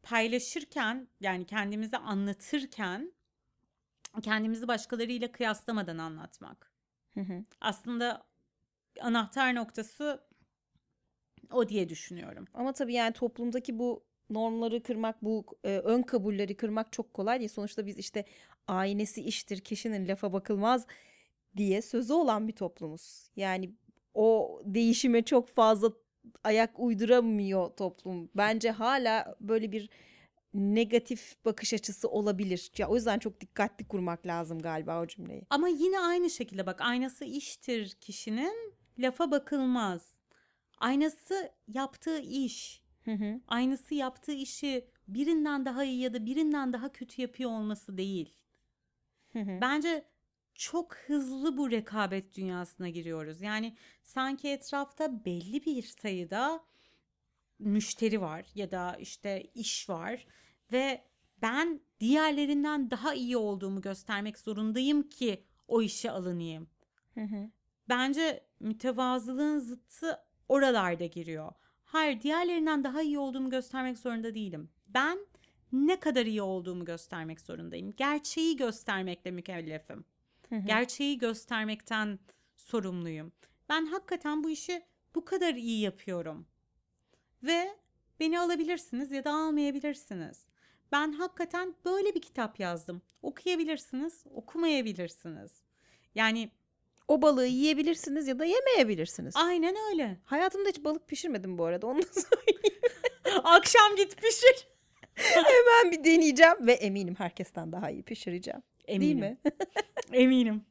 paylaşırken 0.05 1.07
yani 1.19 1.45
kendimizi 1.45 1.97
anlatırken 1.97 3.13
kendimizi 4.21 4.67
başkalarıyla 4.67 5.31
kıyaslamadan 5.31 5.97
anlatmak. 5.97 6.71
Hı 7.13 7.21
hı. 7.21 7.43
Aslında 7.61 8.25
anahtar 9.01 9.55
noktası 9.55 10.27
o 11.51 11.69
diye 11.69 11.89
düşünüyorum. 11.89 12.45
Ama 12.53 12.73
tabii 12.73 12.93
yani 12.93 13.13
toplumdaki 13.13 13.79
bu 13.79 14.05
normları 14.29 14.83
kırmak, 14.83 15.23
bu 15.23 15.45
e, 15.63 15.77
ön 15.77 16.01
kabulleri 16.01 16.57
kırmak 16.57 16.91
çok 16.91 17.13
kolay 17.13 17.39
değil. 17.39 17.49
Sonuçta 17.49 17.85
biz 17.85 17.97
işte 17.97 18.25
aynesi 18.67 19.21
iştir, 19.21 19.61
kişinin 19.61 20.07
lafa 20.07 20.33
bakılmaz 20.33 20.87
diye 21.57 21.81
sözü 21.81 22.13
olan 22.13 22.47
bir 22.47 22.53
toplumuz. 22.53 23.29
Yani 23.35 23.73
o 24.13 24.61
değişime 24.65 25.21
çok 25.21 25.47
fazla 25.47 25.91
ayak 26.43 26.79
uyduramıyor 26.79 27.69
toplum. 27.69 28.29
Bence 28.35 28.71
hala 28.71 29.35
böyle 29.41 29.71
bir 29.71 29.89
negatif 30.53 31.45
bakış 31.45 31.73
açısı 31.73 32.09
olabilir. 32.09 32.71
Ya 32.77 32.87
o 32.87 32.95
yüzden 32.95 33.19
çok 33.19 33.41
dikkatli 33.41 33.87
kurmak 33.87 34.25
lazım 34.25 34.59
galiba 34.59 35.01
o 35.01 35.07
cümleyi. 35.07 35.41
Ama 35.49 35.67
yine 35.67 35.99
aynı 35.99 36.29
şekilde 36.29 36.65
bak 36.65 36.81
aynası 36.81 37.25
iştir 37.25 37.89
kişinin 38.01 38.73
lafa 38.99 39.31
bakılmaz. 39.31 40.15
Aynası 40.77 41.51
yaptığı 41.67 42.19
iş. 42.19 42.83
Hı 43.05 43.11
hı. 43.11 43.39
Aynısı 43.47 43.95
yaptığı 43.95 44.31
işi 44.31 44.87
birinden 45.07 45.65
daha 45.65 45.83
iyi 45.83 45.99
ya 45.99 46.13
da 46.13 46.25
birinden 46.25 46.73
daha 46.73 46.91
kötü 46.91 47.21
yapıyor 47.21 47.49
olması 47.49 47.97
değil. 47.97 48.33
Hı 49.33 49.39
hı. 49.39 49.61
Bence 49.61 50.05
çok 50.55 50.95
hızlı 50.95 51.57
bu 51.57 51.71
rekabet 51.71 52.37
dünyasına 52.37 52.89
giriyoruz. 52.89 53.41
Yani 53.41 53.75
sanki 54.03 54.47
etrafta 54.47 55.25
belli 55.25 55.65
bir 55.65 55.83
sayıda 55.83 56.63
müşteri 57.59 58.21
var 58.21 58.45
ya 58.55 58.71
da 58.71 58.95
işte 58.99 59.43
iş 59.53 59.89
var 59.89 60.27
ve 60.71 61.03
ben 61.41 61.81
diğerlerinden 61.99 62.91
daha 62.91 63.13
iyi 63.13 63.37
olduğumu 63.37 63.81
göstermek 63.81 64.39
zorundayım 64.39 65.09
ki 65.09 65.43
o 65.67 65.81
işe 65.81 66.11
alınayım. 66.11 66.69
Hı 67.13 67.21
hı. 67.21 67.49
Bence 67.89 68.47
mütevazılığın 68.59 69.59
zıttı 69.59 70.19
oralarda 70.49 71.05
giriyor. 71.05 71.51
Hayır, 71.83 72.21
diğerlerinden 72.21 72.83
daha 72.83 73.01
iyi 73.01 73.19
olduğumu 73.19 73.49
göstermek 73.49 73.97
zorunda 73.97 74.35
değilim. 74.35 74.69
Ben 74.87 75.19
ne 75.71 75.99
kadar 75.99 76.25
iyi 76.25 76.41
olduğumu 76.41 76.85
göstermek 76.85 77.41
zorundayım. 77.41 77.93
Gerçeği 77.97 78.57
göstermekle 78.57 79.31
mükellefim. 79.31 80.05
Hı 80.49 80.55
hı. 80.55 80.59
Gerçeği 80.67 81.17
göstermekten 81.17 82.19
sorumluyum. 82.57 83.31
Ben 83.69 83.85
hakikaten 83.85 84.43
bu 84.43 84.49
işi 84.49 84.81
bu 85.15 85.25
kadar 85.25 85.53
iyi 85.53 85.81
yapıyorum. 85.81 86.47
Ve 87.43 87.69
beni 88.19 88.39
alabilirsiniz 88.39 89.11
ya 89.11 89.23
da 89.23 89.33
almayabilirsiniz. 89.33 90.45
Ben 90.91 91.11
hakikaten 91.11 91.75
böyle 91.85 92.15
bir 92.15 92.21
kitap 92.21 92.59
yazdım. 92.59 93.01
Okuyabilirsiniz, 93.21 94.23
okumayabilirsiniz. 94.33 95.61
Yani 96.15 96.51
O 97.07 97.21
balığı 97.21 97.45
yiyebilirsiniz 97.47 98.27
ya 98.27 98.39
da 98.39 98.45
yemeyebilirsiniz. 98.45 99.35
aynen 99.35 99.75
öyle. 99.91 100.17
Hayatımda 100.25 100.69
hiç 100.69 100.83
balık 100.83 101.07
pişirmedim 101.07 101.57
bu 101.57 101.65
arada. 101.65 101.87
Onu 101.87 102.01
da 102.01 102.07
söyleyeyim. 102.13 102.81
Akşam 103.43 103.95
git 103.95 104.17
pişir. 104.21 104.67
Hemen 105.15 105.91
bir 105.91 106.03
deneyeceğim 106.03 106.67
ve 106.67 106.73
eminim 106.73 107.15
herkesten 107.17 107.71
daha 107.71 107.89
iyi 107.91 108.03
pişireceğim. 108.03 108.61
Eminim. 108.87 109.21
Değil 109.21 109.31
mi? 109.33 109.37
Eminim. 110.13 110.61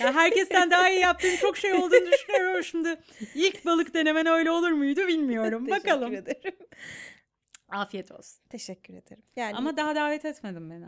Ya 0.00 0.14
herkesten 0.14 0.70
daha 0.70 0.90
iyi 0.90 1.00
yaptığım 1.00 1.36
çok 1.36 1.56
şey 1.56 1.72
olduğunu 1.72 2.12
düşünüyorum 2.12 2.64
şimdi. 2.64 2.96
İlk 3.34 3.66
balık 3.66 3.94
denemen 3.94 4.26
öyle 4.26 4.50
olur 4.50 4.70
muydu 4.70 5.06
bilmiyorum. 5.06 5.66
Teşekkür 5.66 5.84
Bakalım. 5.90 6.14
ederim. 6.14 6.56
Afiyet 7.68 8.12
olsun. 8.12 8.42
Teşekkür 8.50 8.94
ederim. 8.94 9.22
Yani 9.36 9.56
Ama 9.56 9.76
daha 9.76 9.94
davet 9.94 10.24
etmedin 10.24 10.70
beni. 10.70 10.84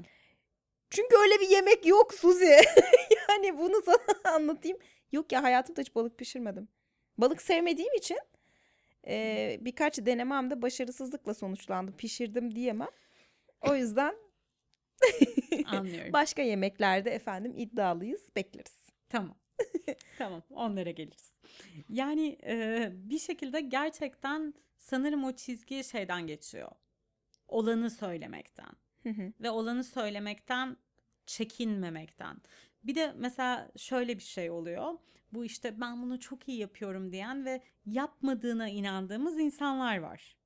çünkü 0.90 1.16
öyle 1.16 1.40
bir 1.40 1.49
yemek 1.49 1.87
yok 1.87 2.14
Suzi. 2.14 2.57
yani 3.29 3.59
bunu 3.59 3.83
sana 3.85 3.96
anlatayım. 4.35 4.79
Yok 5.12 5.33
ya 5.33 5.42
hayatımda 5.42 5.81
hiç 5.81 5.94
balık 5.94 6.18
pişirmedim. 6.18 6.68
Balık 7.18 7.42
sevmediğim 7.42 7.94
için 7.94 8.18
e, 9.07 9.57
birkaç 9.61 9.99
denemem 9.99 10.51
de 10.51 10.62
başarısızlıkla 10.62 11.35
sonuçlandı. 11.35 11.96
Pişirdim 11.96 12.55
diyemem. 12.55 12.88
O 13.61 13.75
yüzden 13.75 14.14
Anlıyorum. 15.65 16.13
başka 16.13 16.43
yemeklerde 16.43 17.11
efendim 17.11 17.55
iddialıyız. 17.57 18.29
Bekleriz. 18.37 18.81
Tamam. 19.09 19.37
tamam. 20.19 20.43
Onlara 20.51 20.91
geliriz. 20.91 21.33
Yani 21.89 22.39
e, 22.47 22.89
bir 22.93 23.19
şekilde 23.19 23.61
gerçekten 23.61 24.55
sanırım 24.79 25.25
o 25.25 25.33
çizgi 25.33 25.85
şeyden 25.85 26.27
geçiyor. 26.27 26.71
Olanı 27.49 27.91
söylemekten. 27.91 28.71
Hı 29.03 29.11
hı. 29.11 29.33
ve 29.41 29.51
olanı 29.51 29.85
söylemekten 29.85 30.77
çekinmemekten. 31.27 32.37
Bir 32.85 32.95
de 32.95 33.15
mesela 33.17 33.71
şöyle 33.77 34.19
bir 34.19 34.23
şey 34.23 34.51
oluyor. 34.51 34.99
Bu 35.33 35.45
işte 35.45 35.81
ben 35.81 36.03
bunu 36.03 36.21
çok 36.21 36.49
iyi 36.49 36.59
yapıyorum 36.59 37.13
diyen 37.13 37.45
ve 37.45 37.61
yapmadığına 37.87 38.69
inandığımız 38.69 39.39
insanlar 39.39 39.99
var. 39.99 40.37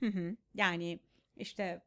Hı 0.00 0.06
hı. 0.06 0.36
Yani 0.54 1.00
işte 1.36 1.82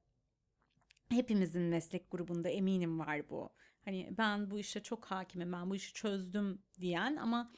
hepimizin 1.09 1.61
meslek 1.61 2.11
grubunda 2.11 2.49
eminim 2.49 2.99
var 2.99 3.29
bu. 3.29 3.49
Hani 3.85 4.09
ben 4.17 4.51
bu 4.51 4.59
işe 4.59 4.83
çok 4.83 5.05
hakimim, 5.05 5.51
ben 5.51 5.69
bu 5.69 5.75
işi 5.75 5.93
çözdüm 5.93 6.61
diyen 6.79 7.15
ama 7.15 7.51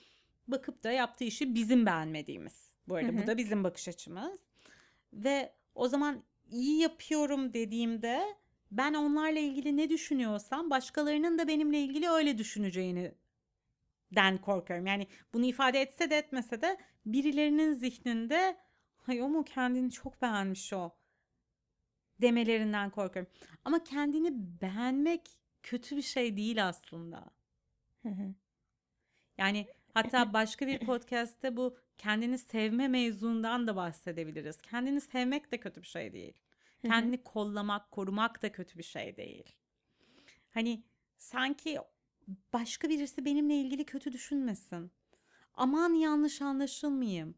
bakıp 0.48 0.84
da 0.84 0.92
yaptığı 0.92 1.24
işi 1.24 1.56
bizim 1.56 1.86
beğenmediğimiz. 1.86 2.74
Bu 2.88 2.96
arada 2.96 3.08
Hı 3.08 3.12
hı. 3.12 3.24
bu 3.24 3.28
da 3.28 3.38
bizim 3.38 3.64
bakış 3.64 3.88
açımız. 3.88 4.40
Ve 5.14 5.54
o 5.76 5.88
zaman 5.88 6.24
iyi 6.50 6.82
yapıyorum 6.82 7.54
dediğimde 7.54 8.36
ben 8.72 8.94
onlarla 8.94 9.40
ilgili 9.40 9.78
ne 9.78 9.90
düşünüyorsam 9.90 10.70
başkalarının 10.70 11.38
da 11.38 11.48
benimle 11.48 11.80
ilgili 11.80 12.10
öyle 12.10 12.38
düşüneceğini 12.38 13.12
den 14.12 14.38
korkuyorum. 14.38 14.88
Yani 14.88 15.08
bunu 15.34 15.46
ifade 15.46 15.82
etse 15.82 16.10
de 16.10 16.18
etmese 16.18 16.62
de 16.62 16.78
birilerinin 17.06 17.74
zihninde 17.74 18.58
hay 18.98 19.22
o 19.22 19.30
mu 19.30 19.44
kendini 19.44 19.92
çok 19.92 20.22
beğenmiş 20.22 20.74
o 20.74 20.92
demelerinden 22.22 22.90
korkuyorum. 22.90 23.32
Ama 23.66 23.84
kendini 23.84 24.62
beğenmek 24.62 25.30
kötü 25.64 25.98
bir 25.98 26.02
şey 26.02 26.38
değil 26.38 26.68
aslında. 26.68 27.32
Yani 29.38 29.68
hatta 29.94 30.34
başka 30.34 30.68
bir 30.68 30.80
podcast'te 30.80 31.58
bu 31.58 31.78
kendini 31.98 32.38
sevme 32.38 32.88
mevzundan 32.88 33.68
da 33.68 33.76
bahsedebiliriz. 33.76 34.58
Kendini 34.62 35.02
sevmek 35.02 35.52
de 35.52 35.60
kötü 35.60 35.82
bir 35.82 35.88
şey 35.88 36.14
değil. 36.14 36.34
Kendini 36.82 37.24
kollamak, 37.24 37.92
korumak 37.92 38.42
da 38.42 38.52
kötü 38.52 38.78
bir 38.78 38.84
şey 38.84 39.18
değil. 39.18 39.56
Hani 40.52 40.84
sanki 41.18 41.80
başka 42.54 42.90
birisi 42.90 43.26
benimle 43.26 43.56
ilgili 43.56 43.86
kötü 43.86 44.12
düşünmesin. 44.12 44.92
Aman 45.54 45.94
yanlış 45.94 46.42
anlaşılmayayım. 46.42 47.36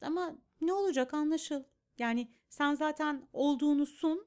Ama 0.00 0.38
ne 0.60 0.72
olacak 0.72 1.14
anlaşıl. 1.14 1.64
Yani 1.98 2.28
sen 2.56 2.74
zaten 2.74 3.28
olduğunu 3.32 3.86
sun. 3.86 4.26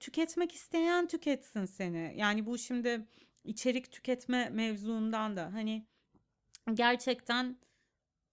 Tüketmek 0.00 0.52
isteyen 0.52 1.06
tüketsin 1.06 1.64
seni. 1.64 2.14
Yani 2.16 2.46
bu 2.46 2.58
şimdi 2.58 3.08
içerik 3.44 3.92
tüketme 3.92 4.48
mevzuundan 4.48 5.36
da 5.36 5.52
hani 5.52 5.86
gerçekten 6.74 7.56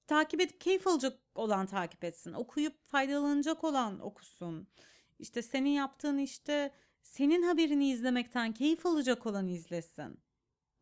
takip 0.08 0.42
edip 0.42 0.62
keyif 0.62 0.88
alacak 0.88 1.20
olan 1.36 1.66
takip 1.66 2.04
etsin. 2.04 2.34
Okuyup 2.34 2.88
faydalanacak 2.88 3.64
olan 3.64 4.00
okusun. 4.00 4.68
İşte 5.20 5.42
senin 5.42 5.70
yaptığın 5.70 6.18
işte 6.18 6.74
senin 7.02 7.42
haberini 7.42 7.90
izlemekten 7.90 8.54
keyif 8.54 8.86
alacak 8.86 9.26
olan 9.26 9.48
izlesin. 9.48 10.20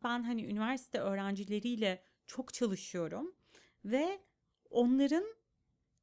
Ben 0.02 0.22
hani 0.22 0.44
üniversite 0.44 0.98
öğrencileriyle 0.98 2.02
çok 2.26 2.54
çalışıyorum 2.54 3.34
ve 3.84 4.20
onların 4.70 5.24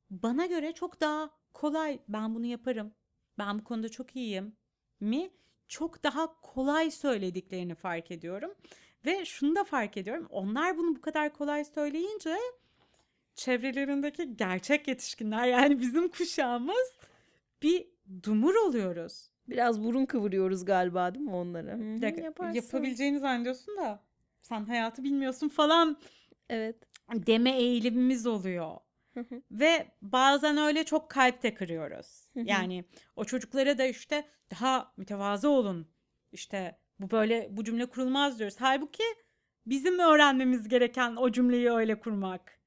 bana 0.09 0.45
göre 0.45 0.73
çok 0.73 1.01
daha 1.01 1.42
kolay 1.53 1.99
ben 2.07 2.35
bunu 2.35 2.45
yaparım. 2.45 2.93
Ben 3.37 3.59
bu 3.59 3.63
konuda 3.63 3.89
çok 3.89 4.15
iyiyim 4.15 4.55
mi 4.99 5.29
çok 5.67 6.03
daha 6.03 6.41
kolay 6.41 6.91
söylediklerini 6.91 7.75
fark 7.75 8.11
ediyorum. 8.11 8.53
Ve 9.05 9.25
şunu 9.25 9.55
da 9.55 9.63
fark 9.63 9.97
ediyorum. 9.97 10.27
Onlar 10.29 10.77
bunu 10.77 10.95
bu 10.95 11.01
kadar 11.01 11.33
kolay 11.33 11.65
söyleyince 11.65 12.35
çevrelerindeki 13.35 14.37
gerçek 14.37 14.87
yetişkinler 14.87 15.47
yani 15.47 15.79
bizim 15.79 16.07
kuşağımız 16.07 16.97
bir 17.61 17.87
dumur 18.23 18.55
oluyoruz. 18.55 19.29
Biraz 19.49 19.83
burun 19.83 20.05
kıvırıyoruz 20.05 20.65
galiba 20.65 21.13
değil 21.13 21.25
mi 21.25 21.35
onlara? 21.35 21.77
Dakika, 22.01 22.51
yapabileceğini 22.53 23.19
zannediyorsun 23.19 23.77
da 23.77 24.03
sen 24.41 24.65
hayatı 24.65 25.03
bilmiyorsun 25.03 25.49
falan 25.49 25.97
Evet. 26.49 26.75
deme 27.13 27.57
eğilimimiz 27.57 28.27
oluyor. 28.27 28.77
Ve 29.51 29.87
bazen 30.01 30.57
öyle 30.57 30.83
çok 30.83 31.09
kalp 31.09 31.43
de 31.43 31.53
kırıyoruz. 31.53 32.29
yani 32.35 32.85
o 33.15 33.25
çocuklara 33.25 33.77
da 33.77 33.85
işte 33.85 34.25
daha 34.51 34.93
mütevazı 34.97 35.49
olun. 35.49 35.87
İşte 36.31 36.77
bu 36.99 37.11
böyle 37.11 37.47
bu 37.51 37.63
cümle 37.63 37.85
kurulmaz 37.85 38.39
diyoruz. 38.39 38.55
Halbuki 38.59 39.03
bizim 39.65 39.99
öğrenmemiz 39.99 40.67
gereken 40.67 41.15
o 41.15 41.31
cümleyi 41.31 41.71
öyle 41.71 41.99
kurmak. 41.99 42.59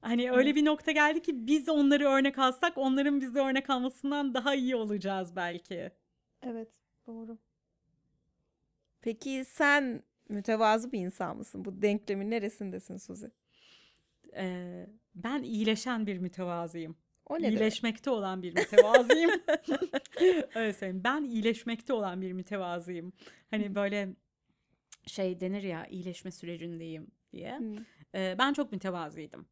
Hani 0.00 0.32
öyle 0.32 0.54
bir 0.54 0.64
nokta 0.64 0.92
geldi 0.92 1.22
ki 1.22 1.46
biz 1.46 1.68
onları 1.68 2.08
örnek 2.08 2.38
alsak 2.38 2.78
onların 2.78 3.20
bizi 3.20 3.38
örnek 3.38 3.70
almasından 3.70 4.34
daha 4.34 4.54
iyi 4.54 4.76
olacağız 4.76 5.36
belki. 5.36 5.90
Evet, 6.42 6.68
doğru. 7.06 7.38
Peki 9.00 9.44
sen 9.44 10.02
mütevazı 10.28 10.92
bir 10.92 10.98
insan 10.98 11.36
mısın? 11.36 11.64
Bu 11.64 11.82
denklemin 11.82 12.30
neresindesin 12.30 12.96
Suzi? 12.96 13.30
Ee, 14.36 14.86
ben 15.14 15.42
iyileşen 15.42 16.06
bir 16.06 16.18
mütevazıyım. 16.18 16.96
O 17.26 17.34
ne 17.34 17.42
demek? 17.42 17.52
iyileşmekte 17.52 18.10
olan 18.10 18.42
bir 18.42 18.54
mütevazıyım. 18.54 19.30
Öyle 20.54 20.72
söyleyeyim. 20.72 21.02
Ben 21.04 21.24
iyileşmekte 21.24 21.92
olan 21.92 22.20
bir 22.20 22.32
mütevazıyım. 22.32 23.12
Hani 23.50 23.74
böyle 23.74 24.16
şey 25.06 25.40
denir 25.40 25.62
ya 25.62 25.86
iyileşme 25.86 26.30
sürecindeyim 26.30 27.10
diye. 27.32 27.58
Hı. 27.58 27.76
Ee, 28.14 28.36
ben 28.38 28.52
çok 28.52 28.72
mütevazıydım. 28.72 29.46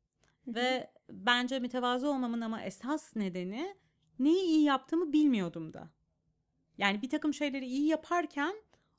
Ve 0.46 0.90
bence 1.10 1.58
mütevazı 1.58 2.08
olmamın 2.08 2.40
ama 2.40 2.62
esas 2.62 3.16
nedeni 3.16 3.76
neyi 4.18 4.42
iyi 4.42 4.64
yaptığımı 4.64 5.12
bilmiyordum 5.12 5.72
da. 5.72 5.90
Yani 6.78 7.02
bir 7.02 7.10
takım 7.10 7.34
şeyleri 7.34 7.66
iyi 7.66 7.86
yaparken 7.86 8.54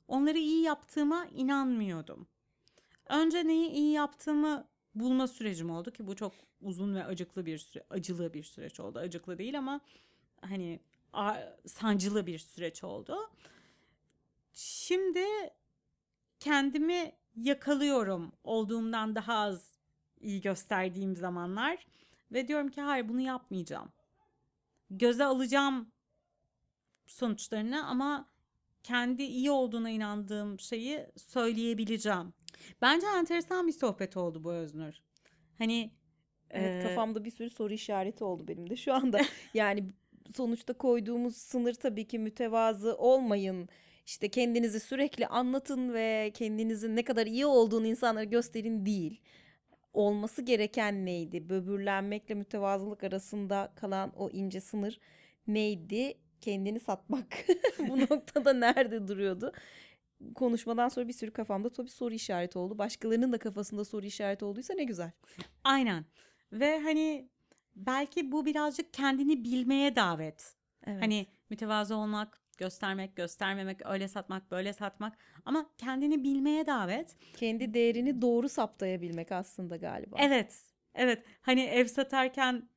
onları 0.08 0.38
iyi 0.38 0.62
yaptığıma 0.62 1.26
inanmıyordum. 1.26 2.28
Önce 3.08 3.46
neyi 3.46 3.70
iyi 3.70 3.92
yaptığımı 3.92 4.68
bulma 4.94 5.28
sürecim 5.28 5.70
oldu 5.70 5.90
ki 5.90 6.06
bu 6.06 6.16
çok 6.16 6.32
uzun 6.60 6.94
ve 6.94 7.04
acıklı 7.04 7.46
bir 7.46 7.58
süre, 7.58 7.84
acılı 7.90 8.34
bir 8.34 8.42
süreç 8.42 8.80
oldu. 8.80 8.98
Acıklı 8.98 9.38
değil 9.38 9.58
ama 9.58 9.80
hani 10.40 10.80
sancılı 11.66 12.26
bir 12.26 12.38
süreç 12.38 12.84
oldu. 12.84 13.16
Şimdi 14.52 15.26
kendimi 16.40 17.12
yakalıyorum 17.36 18.32
olduğumdan 18.44 19.14
daha 19.14 19.34
az 19.34 19.76
iyi 20.20 20.40
gösterdiğim 20.40 21.16
zamanlar 21.16 21.86
ve 22.32 22.48
diyorum 22.48 22.68
ki 22.68 22.80
hayır 22.80 23.08
bunu 23.08 23.20
yapmayacağım. 23.20 23.92
Göze 24.90 25.24
alacağım 25.24 25.92
sonuçlarını 27.06 27.86
ama 27.86 28.28
kendi 28.82 29.22
iyi 29.22 29.50
olduğuna 29.50 29.90
inandığım 29.90 30.60
şeyi 30.60 31.06
söyleyebileceğim. 31.16 32.34
Bence 32.82 33.06
enteresan 33.06 33.66
bir 33.66 33.72
sohbet 33.72 34.16
oldu 34.16 34.44
bu 34.44 34.52
Öznur. 34.52 34.94
Hani 35.58 35.90
Evet, 36.50 36.82
kafamda 36.82 37.24
bir 37.24 37.30
sürü 37.30 37.50
soru 37.50 37.72
işareti 37.72 38.24
oldu 38.24 38.48
benim 38.48 38.70
de 38.70 38.76
şu 38.76 38.94
anda. 38.94 39.20
Yani 39.54 39.84
sonuçta 40.36 40.72
koyduğumuz 40.72 41.36
sınır 41.36 41.74
tabii 41.74 42.06
ki 42.08 42.18
mütevazı 42.18 42.96
olmayın. 42.96 43.68
İşte 44.06 44.28
kendinizi 44.28 44.80
sürekli 44.80 45.26
anlatın 45.26 45.92
ve 45.92 46.30
kendinizin 46.34 46.96
ne 46.96 47.04
kadar 47.04 47.26
iyi 47.26 47.46
olduğunu 47.46 47.86
insanlara 47.86 48.24
gösterin 48.24 48.86
değil. 48.86 49.20
Olması 49.92 50.42
gereken 50.42 51.06
neydi? 51.06 51.48
Böbürlenmekle 51.48 52.34
mütevazılık 52.34 53.04
arasında 53.04 53.72
kalan 53.76 54.12
o 54.16 54.30
ince 54.30 54.60
sınır 54.60 55.00
neydi? 55.46 56.14
Kendini 56.40 56.80
satmak 56.80 57.26
bu 57.88 58.00
noktada 58.00 58.52
nerede 58.52 59.08
duruyordu? 59.08 59.52
Konuşmadan 60.34 60.88
sonra 60.88 61.08
bir 61.08 61.12
sürü 61.12 61.30
kafamda 61.30 61.70
tabii 61.70 61.90
soru 61.90 62.14
işareti 62.14 62.58
oldu. 62.58 62.78
Başkalarının 62.78 63.32
da 63.32 63.38
kafasında 63.38 63.84
soru 63.84 64.06
işareti 64.06 64.44
olduysa 64.44 64.74
ne 64.74 64.84
güzel. 64.84 65.10
aynen 65.64 66.04
ve 66.52 66.78
hani 66.78 67.28
belki 67.76 68.32
bu 68.32 68.46
birazcık 68.46 68.94
kendini 68.94 69.44
bilmeye 69.44 69.96
davet. 69.96 70.56
Evet. 70.86 71.02
Hani 71.02 71.26
mütevazı 71.50 71.96
olmak, 71.96 72.40
göstermek, 72.58 73.16
göstermemek, 73.16 73.86
öyle 73.86 74.08
satmak, 74.08 74.50
böyle 74.50 74.72
satmak 74.72 75.18
ama 75.44 75.70
kendini 75.78 76.24
bilmeye 76.24 76.66
davet. 76.66 77.16
kendi 77.36 77.74
değerini 77.74 78.22
doğru 78.22 78.48
saptayabilmek 78.48 79.32
aslında 79.32 79.76
galiba. 79.76 80.16
Evet. 80.20 80.62
Evet. 80.94 81.22
Hani 81.40 81.60
ev 81.60 81.86
satarken 81.86 82.68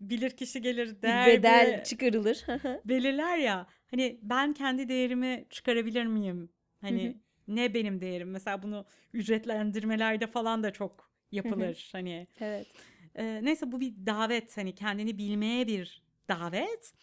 bilir 0.00 0.30
kişi 0.30 0.62
gelir 0.62 0.88
Bir 0.88 1.02
değer 1.02 1.26
bedel 1.26 1.84
çıkarılır. 1.84 2.46
belirler 2.84 3.38
ya. 3.38 3.66
Hani 3.90 4.18
ben 4.22 4.52
kendi 4.52 4.88
değerimi 4.88 5.46
çıkarabilir 5.50 6.06
miyim? 6.06 6.50
Hani 6.80 7.20
ne 7.48 7.74
benim 7.74 8.00
değerim? 8.00 8.30
Mesela 8.30 8.62
bunu 8.62 8.84
ücretlendirmelerde 9.12 10.26
falan 10.26 10.62
da 10.62 10.72
çok 10.72 11.10
yapılır. 11.32 11.88
Hani 11.92 12.26
evet. 12.40 12.66
e, 13.14 13.44
neyse 13.44 13.72
bu 13.72 13.80
bir 13.80 13.94
davet. 14.06 14.56
Hani 14.56 14.74
kendini 14.74 15.18
bilmeye 15.18 15.66
bir 15.66 16.02
davet. 16.28 16.94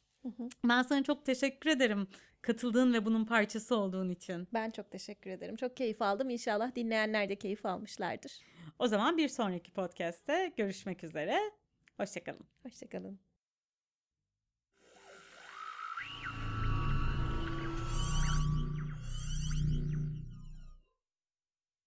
Ben 0.63 0.84
sana 0.84 1.04
çok 1.04 1.26
teşekkür 1.26 1.70
ederim 1.70 2.08
katıldığın 2.42 2.94
ve 2.94 3.06
bunun 3.06 3.26
parçası 3.26 3.76
olduğun 3.76 4.10
için. 4.10 4.48
Ben 4.54 4.70
çok 4.70 4.92
teşekkür 4.92 5.30
ederim. 5.30 5.56
Çok 5.56 5.78
keyif 5.78 6.02
aldım. 6.02 6.30
İnşallah 6.30 6.76
dinleyenler 6.76 7.30
de 7.30 7.36
keyif 7.36 7.66
almışlardır. 7.66 8.42
O 8.80 8.88
zaman 8.88 9.18
bir 9.18 9.28
sonraki 9.28 9.72
podcast'te 9.72 10.54
görüşmek 10.58 11.04
üzere. 11.04 11.40
Hoşçakalın. 11.98 12.48
Hoşçakalın. 12.63 13.27